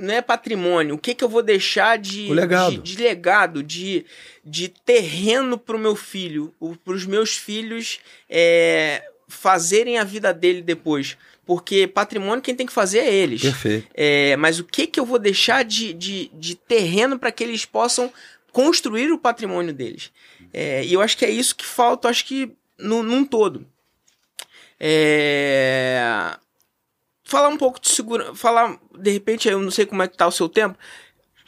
[0.00, 2.72] não é patrimônio, o que, que eu vou deixar de legado.
[2.72, 4.04] de, de, legado, de,
[4.44, 10.62] de terreno para o meu filho, para os meus filhos é, fazerem a vida dele
[10.62, 11.16] depois.
[11.44, 13.42] Porque patrimônio quem tem que fazer é eles.
[13.42, 13.88] Perfeito.
[13.94, 17.64] É, mas o que, que eu vou deixar de, de, de terreno para que eles
[17.64, 18.12] possam
[18.52, 20.10] construir o patrimônio deles.
[20.52, 23.66] É, e eu acho que é isso que falta, acho que no, num todo.
[24.78, 26.00] É...
[27.30, 28.34] Falar um pouco de segurança.
[28.34, 30.76] Falar, de repente, eu não sei como é que tá o seu tempo.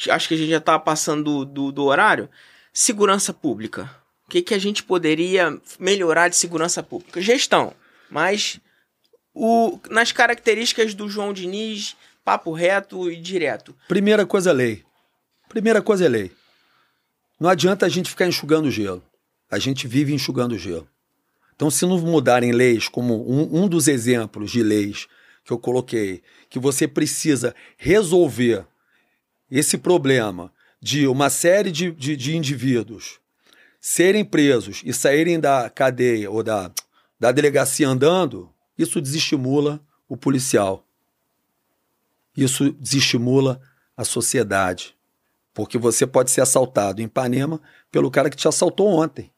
[0.09, 2.29] Acho que a gente já tá passando do, do, do horário.
[2.73, 3.91] Segurança pública.
[4.25, 7.21] O que, que a gente poderia melhorar de segurança pública?
[7.21, 7.75] Gestão.
[8.09, 8.61] Mas
[9.35, 13.75] o, nas características do João Diniz, papo reto e direto.
[13.89, 14.85] Primeira coisa, lei.
[15.49, 16.31] Primeira coisa é lei.
[17.41, 19.03] Não adianta a gente ficar enxugando gelo.
[19.51, 20.89] A gente vive enxugando gelo.
[21.57, 25.09] Então, se não mudarem leis, como um, um dos exemplos de leis
[25.45, 28.67] que eu coloquei, que você precisa resolver
[29.51, 33.21] esse problema de uma série de, de, de indivíduos
[33.81, 36.71] serem presos e saírem da cadeia ou da,
[37.19, 40.87] da delegacia andando, isso desestimula o policial.
[42.37, 43.61] Isso desestimula
[43.97, 44.97] a sociedade.
[45.53, 49.31] Porque você pode ser assaltado em Ipanema pelo cara que te assaltou ontem.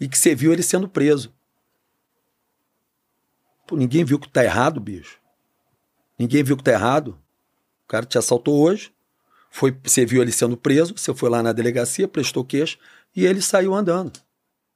[0.00, 1.34] E que você viu ele sendo preso.
[3.66, 5.18] Pô, ninguém viu que tá errado, bicho.
[6.18, 7.18] Ninguém viu que tá errado.
[7.84, 8.92] O cara te assaltou hoje.
[9.50, 12.78] Foi, você viu ele sendo preso, você foi lá na delegacia, prestou queixa
[13.14, 14.18] e ele saiu andando.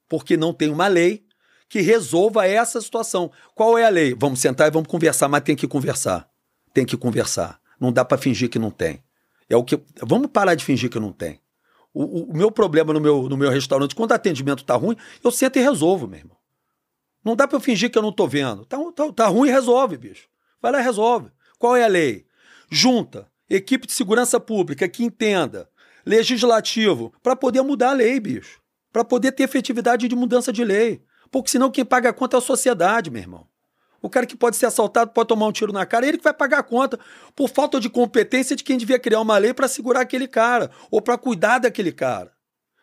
[0.07, 1.25] Porque não tem uma lei
[1.67, 3.31] que resolva essa situação.
[3.55, 4.15] Qual é a lei?
[4.17, 6.29] Vamos sentar e vamos conversar, mas tem que conversar.
[6.73, 7.59] Tem que conversar.
[7.79, 9.03] Não dá para fingir que não tem.
[9.49, 9.79] É o que.
[10.01, 11.39] Vamos parar de fingir que não tem.
[11.93, 15.31] O, o, meu problema no meu, no meu restaurante, quando o atendimento tá ruim, eu
[15.31, 16.36] sento e resolvo, meu irmão.
[17.27, 18.63] Não dá para eu fingir que eu não tô vendo.
[18.63, 20.29] Tá, tá, tá ruim, resolve, bicho.
[20.61, 21.29] Vai lá e resolve.
[21.59, 22.25] Qual é a lei?
[22.71, 25.69] Junta equipe de segurança pública que entenda,
[26.05, 28.61] legislativo, para poder mudar a lei, bicho.
[28.93, 31.03] Para poder ter efetividade de mudança de lei.
[31.29, 33.45] Porque senão quem paga a conta é a sociedade, meu irmão.
[34.01, 36.33] O cara que pode ser assaltado pode tomar um tiro na cara, ele que vai
[36.33, 36.97] pagar a conta
[37.35, 41.01] por falta de competência de quem devia criar uma lei para segurar aquele cara ou
[41.01, 42.31] para cuidar daquele cara.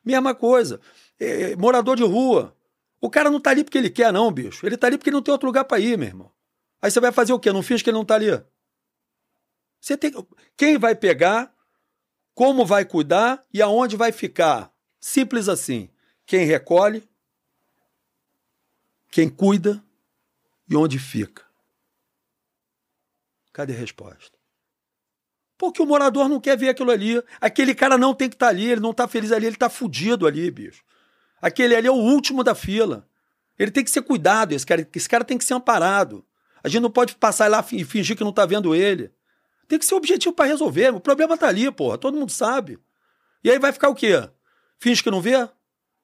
[0.05, 0.80] Mesma coisa,
[1.18, 2.55] é, é, morador de rua.
[3.05, 4.64] O cara não tá ali porque ele quer, não, bicho.
[4.64, 6.32] Ele tá ali porque não tem outro lugar para ir, meu irmão.
[6.80, 7.52] Aí você vai fazer o quê?
[7.52, 8.28] Não finge que ele não tá ali.
[9.78, 10.11] Você tem
[10.57, 11.55] quem vai pegar,
[12.32, 14.72] como vai cuidar e aonde vai ficar.
[14.98, 15.90] Simples assim.
[16.24, 17.07] Quem recolhe,
[19.11, 19.84] quem cuida
[20.66, 21.44] e onde fica?
[23.52, 24.38] Cadê a resposta?
[25.59, 27.22] Porque o morador não quer ver aquilo ali.
[27.38, 29.68] Aquele cara não tem que estar tá ali, ele não está feliz ali, ele está
[29.68, 30.82] fudido ali, bicho.
[31.45, 33.07] Aquele ali é o último da fila.
[33.59, 36.24] Ele tem que ser cuidado, esse cara, esse cara tem que ser amparado.
[36.62, 39.12] A gente não pode passar lá e fingir que não está vendo ele.
[39.68, 40.95] Tem que ser objetivo para resolver.
[40.95, 41.99] O problema está ali, porra.
[41.99, 42.78] Todo mundo sabe.
[43.45, 44.26] E aí vai ficar o quê?
[44.78, 45.47] Finge que não vê?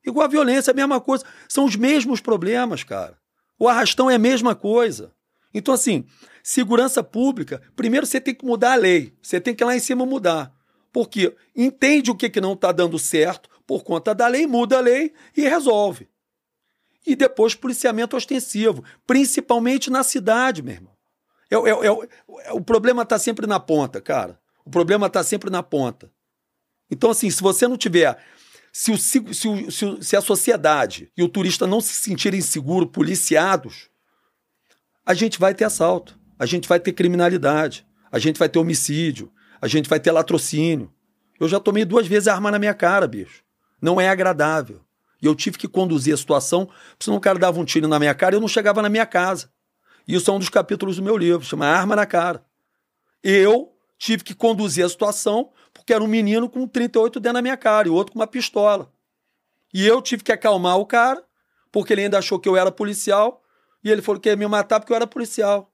[0.04, 1.24] Igual a violência, a mesma coisa.
[1.48, 3.16] São os mesmos problemas, cara.
[3.58, 5.10] O arrastão é a mesma coisa.
[5.54, 6.04] Então, assim,
[6.42, 9.16] segurança pública, primeiro você tem que mudar a lei.
[9.22, 10.52] Você tem que ir lá em cima mudar.
[10.92, 14.80] Porque entende o que, que não está dando certo por conta da lei, muda a
[14.80, 16.08] lei e resolve.
[17.06, 20.92] E depois policiamento ostensivo, principalmente na cidade, meu irmão.
[21.48, 21.86] É, é,
[22.48, 24.40] é, o problema está sempre na ponta, cara.
[24.64, 26.10] O problema está sempre na ponta.
[26.90, 28.18] Então, assim, se você não tiver
[28.72, 33.88] se, o, se, se, se a sociedade e o turista não se sentirem seguros, policiados,
[35.06, 39.32] a gente vai ter assalto, a gente vai ter criminalidade, a gente vai ter homicídio,
[39.62, 40.92] a gente vai ter latrocínio.
[41.38, 43.44] Eu já tomei duas vezes a arma na minha cara, bicho.
[43.80, 44.80] Não é agradável.
[45.22, 46.68] E eu tive que conduzir a situação,
[46.98, 49.06] senão o cara dava um tiro na minha cara e eu não chegava na minha
[49.06, 49.50] casa.
[50.08, 52.44] Isso é um dos capítulos do meu livro, chama Arma na Cara.
[53.22, 57.56] Eu tive que conduzir a situação, porque era um menino com 38 dentro da minha
[57.56, 58.90] cara e outro com uma pistola.
[59.72, 61.22] E eu tive que acalmar o cara,
[61.70, 63.42] porque ele ainda achou que eu era policial,
[63.84, 65.70] e ele falou que ia me matar porque eu era policial.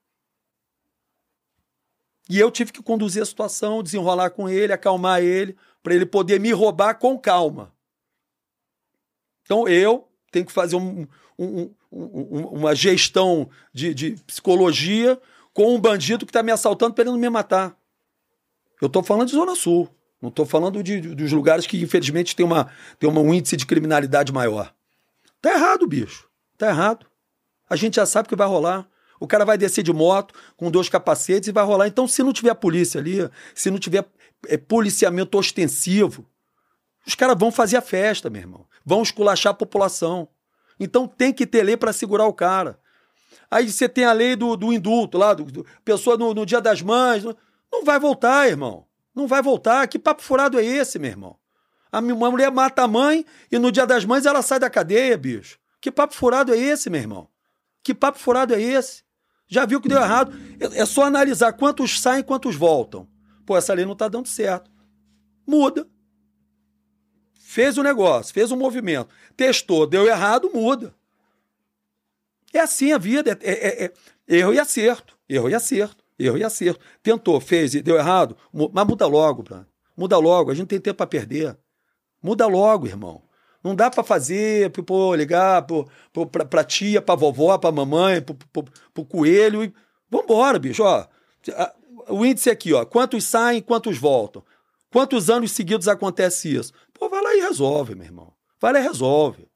[2.28, 6.40] E eu tive que conduzir a situação, desenrolar com ele, acalmar ele, para ele poder
[6.40, 7.72] me roubar com calma.
[9.46, 11.06] Então eu tenho que fazer um,
[11.38, 15.18] um, um, uma gestão de, de, psicologia
[15.54, 17.74] com um bandido que está me assaltando para ele não me matar.
[18.82, 19.88] Eu estou falando de Zona Sul.
[20.20, 24.32] Não estou falando de, dos lugares que, infelizmente, tem, uma, tem um índice de criminalidade
[24.32, 24.74] maior.
[25.40, 26.28] Tá errado, bicho.
[26.58, 27.06] Tá errado.
[27.68, 28.88] A gente já sabe que vai rolar.
[29.20, 31.86] O cara vai descer de moto com dois capacetes e vai rolar.
[31.86, 33.18] Então, se não tiver polícia ali,
[33.54, 34.04] se não tiver
[34.46, 36.26] é, policiamento ostensivo,
[37.06, 38.66] os caras vão fazer a festa, meu irmão.
[38.84, 40.28] Vão esculachar a população.
[40.78, 42.78] Então tem que ter lei para segurar o cara.
[43.50, 46.60] Aí você tem a lei do, do indulto lá, do, do pessoa no, no, dia
[46.60, 47.22] das mães.
[47.72, 48.86] Não vai voltar, irmão.
[49.14, 49.86] Não vai voltar.
[49.86, 51.38] Que papo furado é esse, meu irmão?
[51.92, 55.16] A minha mulher mata a mãe e no dia das mães ela sai da cadeia,
[55.16, 55.58] bicho.
[55.80, 57.28] Que papo furado é esse, meu irmão?
[57.84, 59.04] Que papo furado é esse?
[59.46, 60.36] Já viu que deu errado?
[60.58, 63.08] É, é só analisar quantos saem e quantos voltam.
[63.46, 64.68] Pô, essa lei não está dando certo.
[65.46, 65.86] Muda.
[67.56, 70.94] Fez o negócio, fez o movimento, testou, deu errado, muda.
[72.52, 73.92] É assim a vida, é, é, é,
[74.28, 76.78] erro e acerto, erro e acerto, erro e acerto.
[77.02, 79.66] Tentou, fez e deu errado, mas muda logo, Bruno.
[79.96, 81.56] Muda logo, a gente tem tempo para perder.
[82.22, 83.22] Muda logo, irmão.
[83.64, 88.20] Não dá para fazer, pô, ligar pô, pô, pra, pra tia, pra vovó, pra mamãe,
[88.20, 89.64] pro, pro, pro coelho.
[89.64, 89.72] E...
[90.10, 90.82] Vambora, bicho.
[90.82, 91.06] Ó,
[92.10, 92.84] o índice aqui, ó.
[92.84, 94.44] Quantos saem, quantos voltam?
[94.92, 96.72] Quantos anos seguidos acontece isso?
[97.06, 98.32] Pô, vai lá e resolve, meu irmão.
[98.60, 99.46] Vai lá e resolve.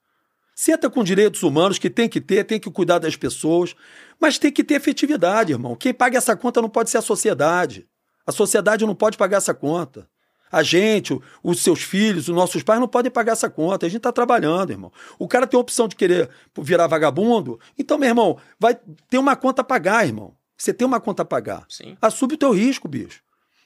[0.55, 3.75] Senta com direitos humanos que tem que ter, tem que cuidar das pessoas,
[4.21, 5.75] mas tem que ter efetividade, irmão.
[5.75, 7.89] Quem paga essa conta não pode ser a sociedade.
[8.25, 10.09] A sociedade não pode pagar essa conta.
[10.53, 13.87] A gente, os seus filhos, os nossos pais não podem pagar essa conta.
[13.87, 14.93] A gente está trabalhando, irmão.
[15.19, 17.59] O cara tem a opção de querer virar vagabundo.
[17.77, 18.79] Então, meu irmão, vai
[19.09, 20.37] ter uma conta a pagar, irmão.
[20.57, 21.65] Você tem uma conta a pagar.
[21.69, 21.97] Sim.
[22.01, 23.23] Assume o teu risco, bicho.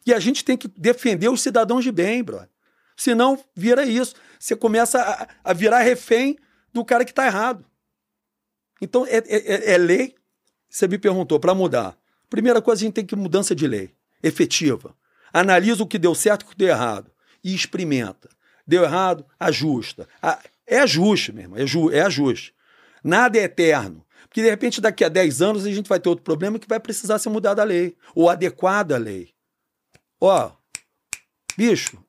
[0.06, 2.53] E a gente tem que defender os cidadãos de bem, brother.
[2.96, 4.14] Senão, vira isso.
[4.38, 6.36] Você começa a, a virar refém
[6.72, 7.64] do cara que está errado.
[8.80, 10.14] Então, é, é, é, lei.
[10.68, 11.96] Você me perguntou, para mudar.
[12.28, 14.96] Primeira coisa, a gente tem que mudança de lei, efetiva.
[15.32, 17.10] Analisa o que deu certo e o que deu errado.
[17.42, 18.28] E experimenta.
[18.66, 20.08] Deu errado, ajusta.
[20.66, 22.54] É ajuste, meu irmão, é, é ajuste.
[23.02, 24.04] Nada é eterno.
[24.22, 26.80] Porque, de repente, daqui a 10 anos, a gente vai ter outro problema que vai
[26.80, 29.30] precisar ser mudada a lei, ou adequada a lei.
[30.20, 30.50] Ó,
[31.56, 32.03] bicho,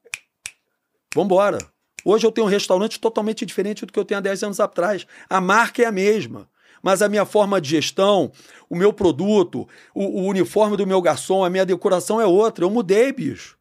[1.16, 1.57] vambora.
[2.03, 5.07] Hoje eu tenho um restaurante totalmente diferente do que eu tenho há 10 anos atrás.
[5.30, 6.49] A marca é a mesma.
[6.84, 8.32] Mas a minha forma de gestão,
[8.70, 12.63] o meu produto, o, o uniforme do meu garçom, a minha decoração é outra.
[12.63, 13.57] Eu mudei, bicho.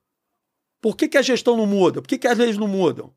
[0.82, 2.02] Por que, que a gestão não muda?
[2.02, 3.14] Por que, que as leis não mudam?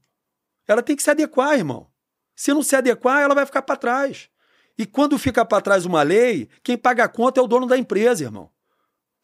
[0.66, 1.88] Ela tem que se adequar, irmão.
[2.34, 4.30] Se não se adequar, ela vai ficar para trás.
[4.78, 7.78] E quando fica para trás uma lei, quem paga a conta é o dono da
[7.78, 8.50] empresa, irmão.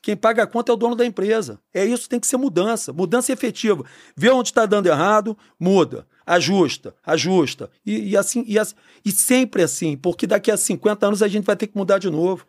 [0.04, 1.58] Quem paga a conta é o dono da empresa.
[1.74, 3.86] É isso, tem que ser mudança, mudança efetiva.
[4.18, 7.72] Vê onde está dando errado, muda, ajusta, ajusta.
[7.86, 8.58] E, e assim, e,
[9.06, 12.10] e sempre assim, porque daqui a 50 anos a gente vai ter que mudar de
[12.10, 12.46] novo.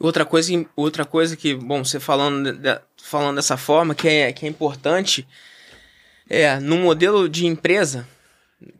[0.00, 2.58] Outra coisa, outra coisa que, bom, você falando,
[3.00, 5.24] falando dessa forma, que é, que é importante,
[6.28, 8.08] é no modelo de empresa,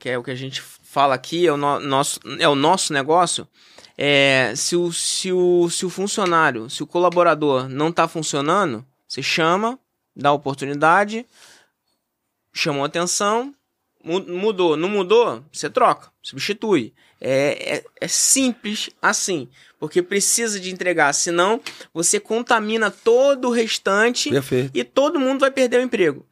[0.01, 2.93] que é o que a gente fala aqui, é o, no, nosso, é o nosso
[2.93, 3.47] negócio,
[3.97, 9.23] é, se, o, se, o, se o funcionário, se o colaborador não está funcionando, você
[9.23, 9.79] chama,
[10.15, 11.25] dá oportunidade,
[12.53, 13.55] chamou atenção,
[14.05, 16.93] mudou, não mudou, você troca, substitui.
[17.19, 19.49] É, é, é, simples assim,
[19.81, 21.59] porque precisa de entregar, senão
[21.93, 24.71] você contamina todo o restante Perfeito.
[24.75, 26.27] e todo mundo vai perder o emprego.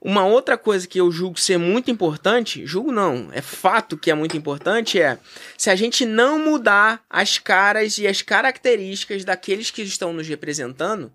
[0.00, 4.14] Uma outra coisa que eu julgo ser muito importante, julgo não, é fato que é
[4.14, 5.18] muito importante, é
[5.56, 11.12] se a gente não mudar as caras e as características daqueles que estão nos representando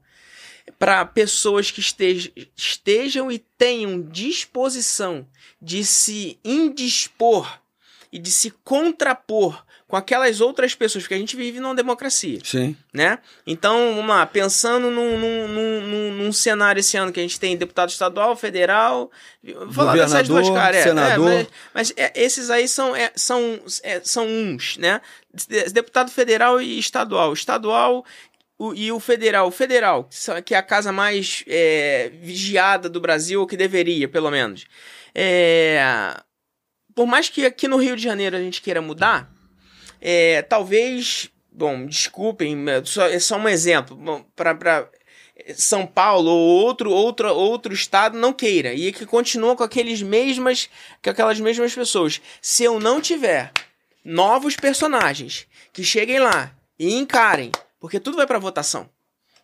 [0.77, 5.27] para pessoas que estejam, estejam e tenham disposição
[5.61, 7.61] de se indispor
[8.11, 12.39] e de se contrapor com aquelas outras pessoas, porque a gente vive numa democracia.
[12.45, 12.77] Sim.
[12.93, 13.19] Né?
[13.45, 17.57] Então, vamos lá, pensando num, num, num, num cenário esse ano que a gente tem
[17.57, 19.11] deputado estadual, federal,
[19.43, 20.77] vou falar dessas duas caras.
[20.77, 21.30] É, senador.
[21.30, 21.35] É,
[21.73, 25.01] mas, mas é, esses aí são, é, são, é, são uns, né?
[25.73, 27.34] Deputado federal e estadual.
[27.34, 28.05] Estadual
[28.57, 29.49] o, e o federal.
[29.49, 30.07] O federal,
[30.45, 34.65] que é a casa mais é, vigiada do Brasil, ou que deveria, pelo menos.
[35.13, 36.15] É,
[36.95, 39.40] por mais que aqui no Rio de Janeiro a gente queira mudar
[40.02, 44.26] é, talvez, bom, desculpem, só, é só um exemplo.
[44.36, 44.90] para
[45.56, 50.68] São Paulo ou outro, outro, outro estado não queira e que continua com aqueles mesmas,
[51.03, 52.19] com aquelas mesmas pessoas.
[52.41, 53.52] Se eu não tiver
[54.03, 58.90] novos personagens que cheguem lá e encarem, porque tudo vai para votação,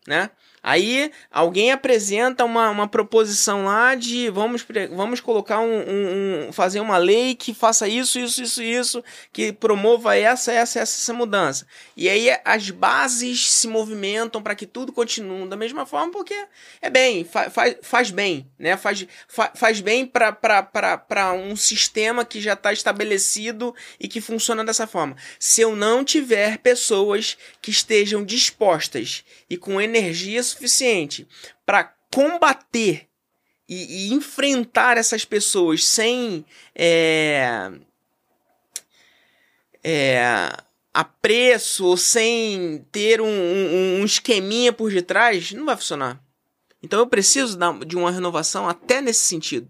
[0.08, 0.32] né?
[0.64, 6.80] Aí alguém apresenta uma, uma proposição lá de vamos, vamos colocar um, um, um, fazer
[6.80, 11.66] uma lei que faça isso, isso, isso, isso, que promova essa, essa, essa, essa mudança.
[11.96, 16.36] E aí as bases se movimentam para que tudo continue da mesma forma, porque
[16.82, 18.76] é bem, fa, faz, faz bem, né?
[18.76, 24.88] Faz, fa, faz bem para um sistema que já está estabelecido e que funciona dessa
[24.88, 25.16] forma.
[25.40, 31.28] Se eu não tiver pessoas que estejam dispostas e com energia suficiente
[31.66, 31.84] para
[32.14, 33.08] combater
[33.68, 37.72] e, e, enfrentar essas pessoas sem é,
[39.84, 40.50] é,
[40.94, 46.20] apreço ou sem ter um, um, um esqueminha por detrás, não vai funcionar.
[46.82, 49.70] Então eu preciso de uma renovação até nesse sentido.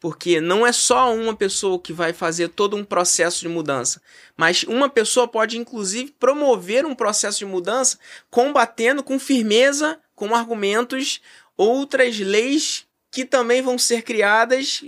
[0.00, 4.00] Porque não é só uma pessoa que vai fazer todo um processo de mudança,
[4.36, 7.98] mas uma pessoa pode inclusive promover um processo de mudança
[8.30, 11.20] combatendo com firmeza, com argumentos,
[11.56, 14.82] outras leis que também vão ser criadas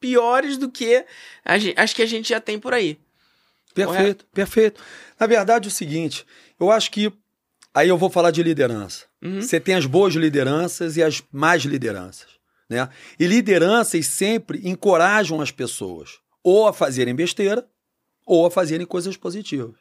[0.00, 1.04] piores do que
[1.76, 2.98] as que a gente já tem por aí.
[3.72, 4.26] Perfeito, Correto?
[4.32, 4.80] perfeito.
[5.18, 6.26] Na verdade, é o seguinte,
[6.58, 7.12] eu acho que
[7.72, 9.04] aí eu vou falar de liderança.
[9.22, 9.40] Uhum.
[9.40, 12.28] Você tem as boas lideranças e as más lideranças.
[12.68, 12.88] Né?
[13.18, 17.68] E lideranças sempre encorajam as pessoas ou a fazerem besteira
[18.26, 19.76] ou a fazerem coisas positivas.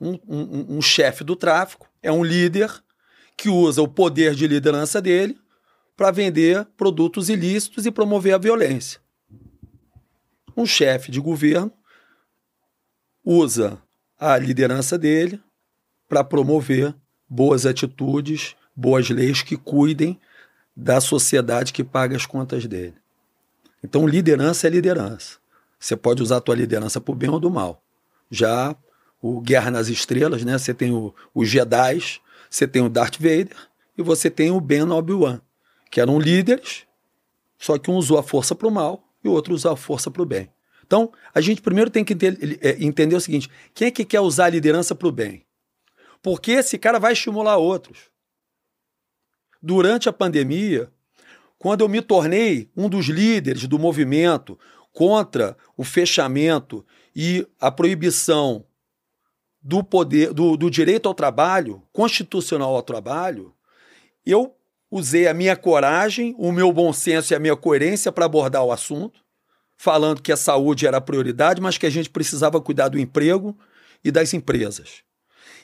[0.00, 2.70] Um, um, um chefe do tráfico é um líder
[3.36, 5.38] que usa o poder de liderança dele
[5.96, 9.00] para vender produtos ilícitos e promover a violência.
[10.56, 11.72] Um chefe de governo
[13.24, 13.80] usa
[14.18, 15.40] a liderança dele
[16.08, 16.94] para promover
[17.28, 20.18] boas atitudes, boas leis que cuidem
[20.74, 22.94] da sociedade que paga as contas dele.
[23.82, 25.38] Então, liderança é liderança.
[25.78, 27.82] Você pode usar a tua liderança para o bem ou do mal.
[28.30, 28.74] Já
[29.20, 30.58] o Guerra nas Estrelas, né?
[30.58, 30.92] Você tem
[31.34, 32.20] os Jedi,
[32.56, 33.54] você tem o Darth Vader
[33.98, 35.42] e você tem o Ben Obi-Wan,
[35.90, 36.86] que eram líderes,
[37.58, 40.10] só que um usou a força para o mal e o outro usou a força
[40.10, 40.48] para o bem.
[40.86, 42.14] Então, a gente primeiro tem que
[42.62, 45.44] é, entender o seguinte: quem é que quer usar a liderança para o bem?
[46.22, 48.10] Porque esse cara vai estimular outros
[49.62, 50.90] durante a pandemia,
[51.58, 54.58] quando eu me tornei um dos líderes do movimento
[54.92, 58.64] contra o fechamento e a proibição
[59.66, 63.52] do poder do, do direito ao trabalho, constitucional ao trabalho,
[64.24, 64.54] eu
[64.88, 68.70] usei a minha coragem, o meu bom senso e a minha coerência para abordar o
[68.70, 69.20] assunto,
[69.76, 73.58] falando que a saúde era a prioridade, mas que a gente precisava cuidar do emprego
[74.04, 75.02] e das empresas.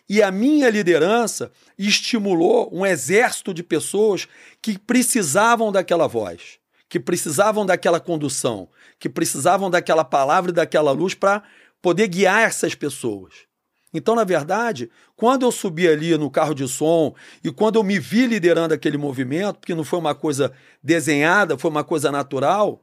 [0.08, 4.26] E a minha liderança estimulou um exército de pessoas
[4.60, 6.58] que precisavam daquela voz,
[6.88, 8.68] que precisavam daquela condução,
[8.98, 11.44] que precisavam daquela palavra e daquela luz para
[11.80, 13.51] poder guiar essas pessoas.
[13.94, 17.14] Então, na verdade, quando eu subi ali no carro de som
[17.44, 20.52] e quando eu me vi liderando aquele movimento, porque não foi uma coisa
[20.82, 22.81] desenhada, foi uma coisa natural,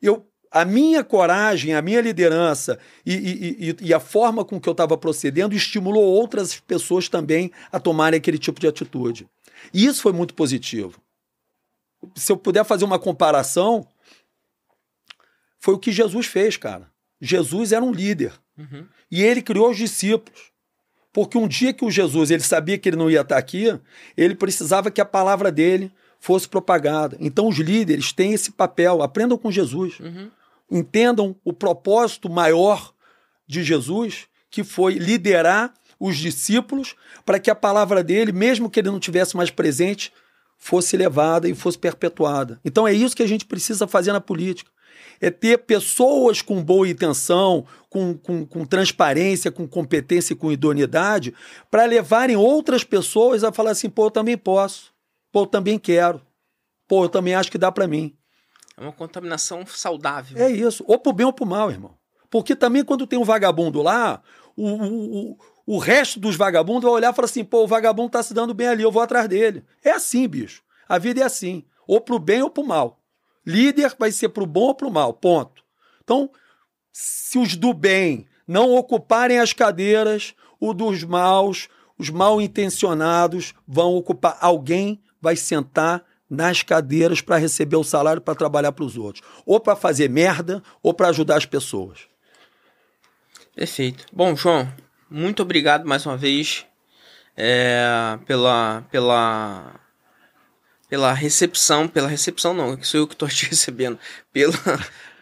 [0.00, 4.66] eu a minha coragem, a minha liderança e, e, e, e a forma com que
[4.66, 9.28] eu estava procedendo estimulou outras pessoas também a tomarem aquele tipo de atitude.
[9.74, 10.98] E isso foi muito positivo.
[12.14, 13.86] Se eu puder fazer uma comparação,
[15.58, 16.90] foi o que Jesus fez, cara.
[17.20, 18.32] Jesus era um líder.
[18.56, 18.86] Uhum.
[19.10, 20.52] E ele criou os discípulos.
[21.12, 23.78] Porque um dia que o Jesus ele sabia que ele não ia estar aqui,
[24.16, 27.16] ele precisava que a palavra dele fosse propagada.
[27.20, 29.02] Então os líderes têm esse papel.
[29.02, 29.98] Aprendam com Jesus.
[30.00, 30.30] Uhum
[30.70, 32.92] entendam o propósito maior
[33.46, 38.90] de Jesus, que foi liderar os discípulos para que a palavra dele, mesmo que ele
[38.90, 40.12] não tivesse mais presente,
[40.58, 42.60] fosse levada e fosse perpetuada.
[42.64, 44.70] Então é isso que a gente precisa fazer na política.
[45.20, 51.34] É ter pessoas com boa intenção, com, com, com transparência, com competência e com idoneidade,
[51.70, 54.92] para levarem outras pessoas a falar assim: pô, eu também posso,
[55.32, 56.20] pô, eu também quero,
[56.86, 58.16] pô, eu também acho que dá para mim.
[58.76, 60.36] É uma contaminação saudável.
[60.36, 60.84] É isso.
[60.86, 61.94] Ou pro bem ou pro mal, irmão.
[62.30, 64.22] Porque também quando tem um vagabundo lá,
[64.54, 68.22] o, o, o resto dos vagabundos vai olhar e falar assim: pô, o vagabundo tá
[68.22, 69.64] se dando bem ali, eu vou atrás dele.
[69.82, 70.62] É assim, bicho.
[70.88, 71.64] A vida é assim.
[71.86, 73.00] Ou pro bem ou pro mal.
[73.46, 75.12] Líder vai ser pro bom ou pro mal.
[75.14, 75.62] Ponto.
[76.02, 76.30] Então,
[76.92, 81.68] se os do bem não ocuparem as cadeiras, o dos maus,
[81.98, 84.36] os mal intencionados vão ocupar.
[84.40, 89.26] Alguém vai sentar nas cadeiras para receber o salário para trabalhar para os outros.
[89.44, 92.00] Ou para fazer merda, ou para ajudar as pessoas.
[93.54, 94.06] Perfeito.
[94.12, 94.70] Bom, João,
[95.08, 96.66] muito obrigado mais uma vez
[97.36, 99.80] é, pela, pela,
[100.88, 103.98] pela recepção, pela recepção não, que sou eu que estou te recebendo,
[104.32, 104.52] pelo,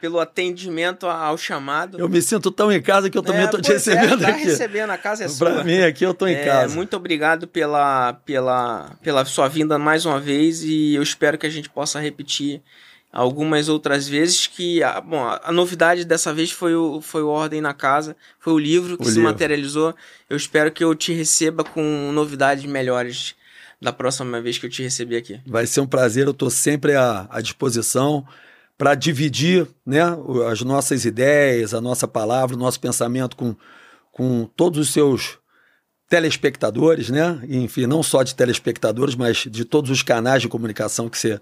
[0.00, 1.98] pelo atendimento ao chamado.
[1.98, 4.28] Eu me sinto tão em casa que eu também estou é, te recebendo é, tá
[4.28, 4.44] aqui.
[4.44, 5.50] recebendo, a casa é sua.
[5.50, 6.74] Para mim aqui eu estou em é, casa.
[6.74, 11.50] Muito obrigado pela, pela, pela sua vinda mais uma vez e eu espero que a
[11.50, 12.62] gente possa repetir
[13.10, 17.60] algumas outras vezes que a, bom, a novidade dessa vez foi o, foi o Ordem
[17.60, 19.30] na Casa, foi o livro que o se livro.
[19.30, 19.94] materializou.
[20.28, 23.36] Eu espero que eu te receba com novidades melhores
[23.80, 25.40] da próxima vez que eu te receber aqui.
[25.46, 28.26] Vai ser um prazer, eu estou sempre à, à disposição
[28.76, 30.00] para dividir né,
[30.50, 33.54] as nossas ideias, a nossa palavra, o nosso pensamento com,
[34.10, 35.38] com todos os seus
[36.14, 37.40] telespectadores, né?
[37.48, 41.40] Enfim, não só de telespectadores, mas de todos os canais de comunicação que você,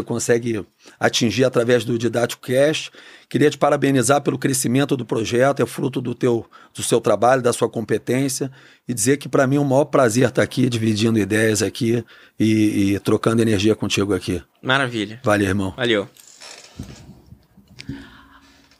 [0.00, 0.64] consegue
[1.00, 2.92] atingir através do Didático Cast.
[3.28, 7.52] Queria te parabenizar pelo crescimento do projeto, é fruto do teu do seu trabalho, da
[7.52, 8.48] sua competência
[8.86, 12.04] e dizer que para mim é um maior prazer estar aqui dividindo ideias aqui
[12.38, 14.40] e, e trocando energia contigo aqui.
[14.62, 15.20] Maravilha.
[15.24, 15.74] Valeu, irmão.
[15.76, 16.08] Valeu.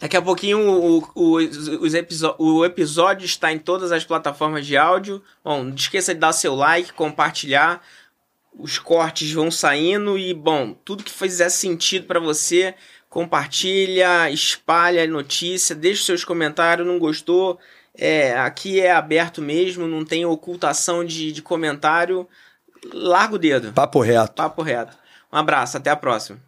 [0.03, 1.95] Daqui a pouquinho o, o, os
[2.37, 5.23] o episódio está em todas as plataformas de áudio.
[5.45, 7.81] Bom, não esqueça de dar seu like, compartilhar.
[8.59, 12.75] Os cortes vão saindo e, bom, tudo que fizer sentido para você,
[13.09, 16.85] compartilha, espalha a notícia, deixe seus comentários.
[16.85, 17.61] Não gostou?
[17.97, 22.29] É, aqui é aberto mesmo, não tem ocultação de, de comentário.
[22.93, 23.73] Larga o dedo.
[23.73, 24.33] Papo reto.
[24.35, 24.97] Papo reto.
[25.33, 26.41] Um abraço, até a próxima.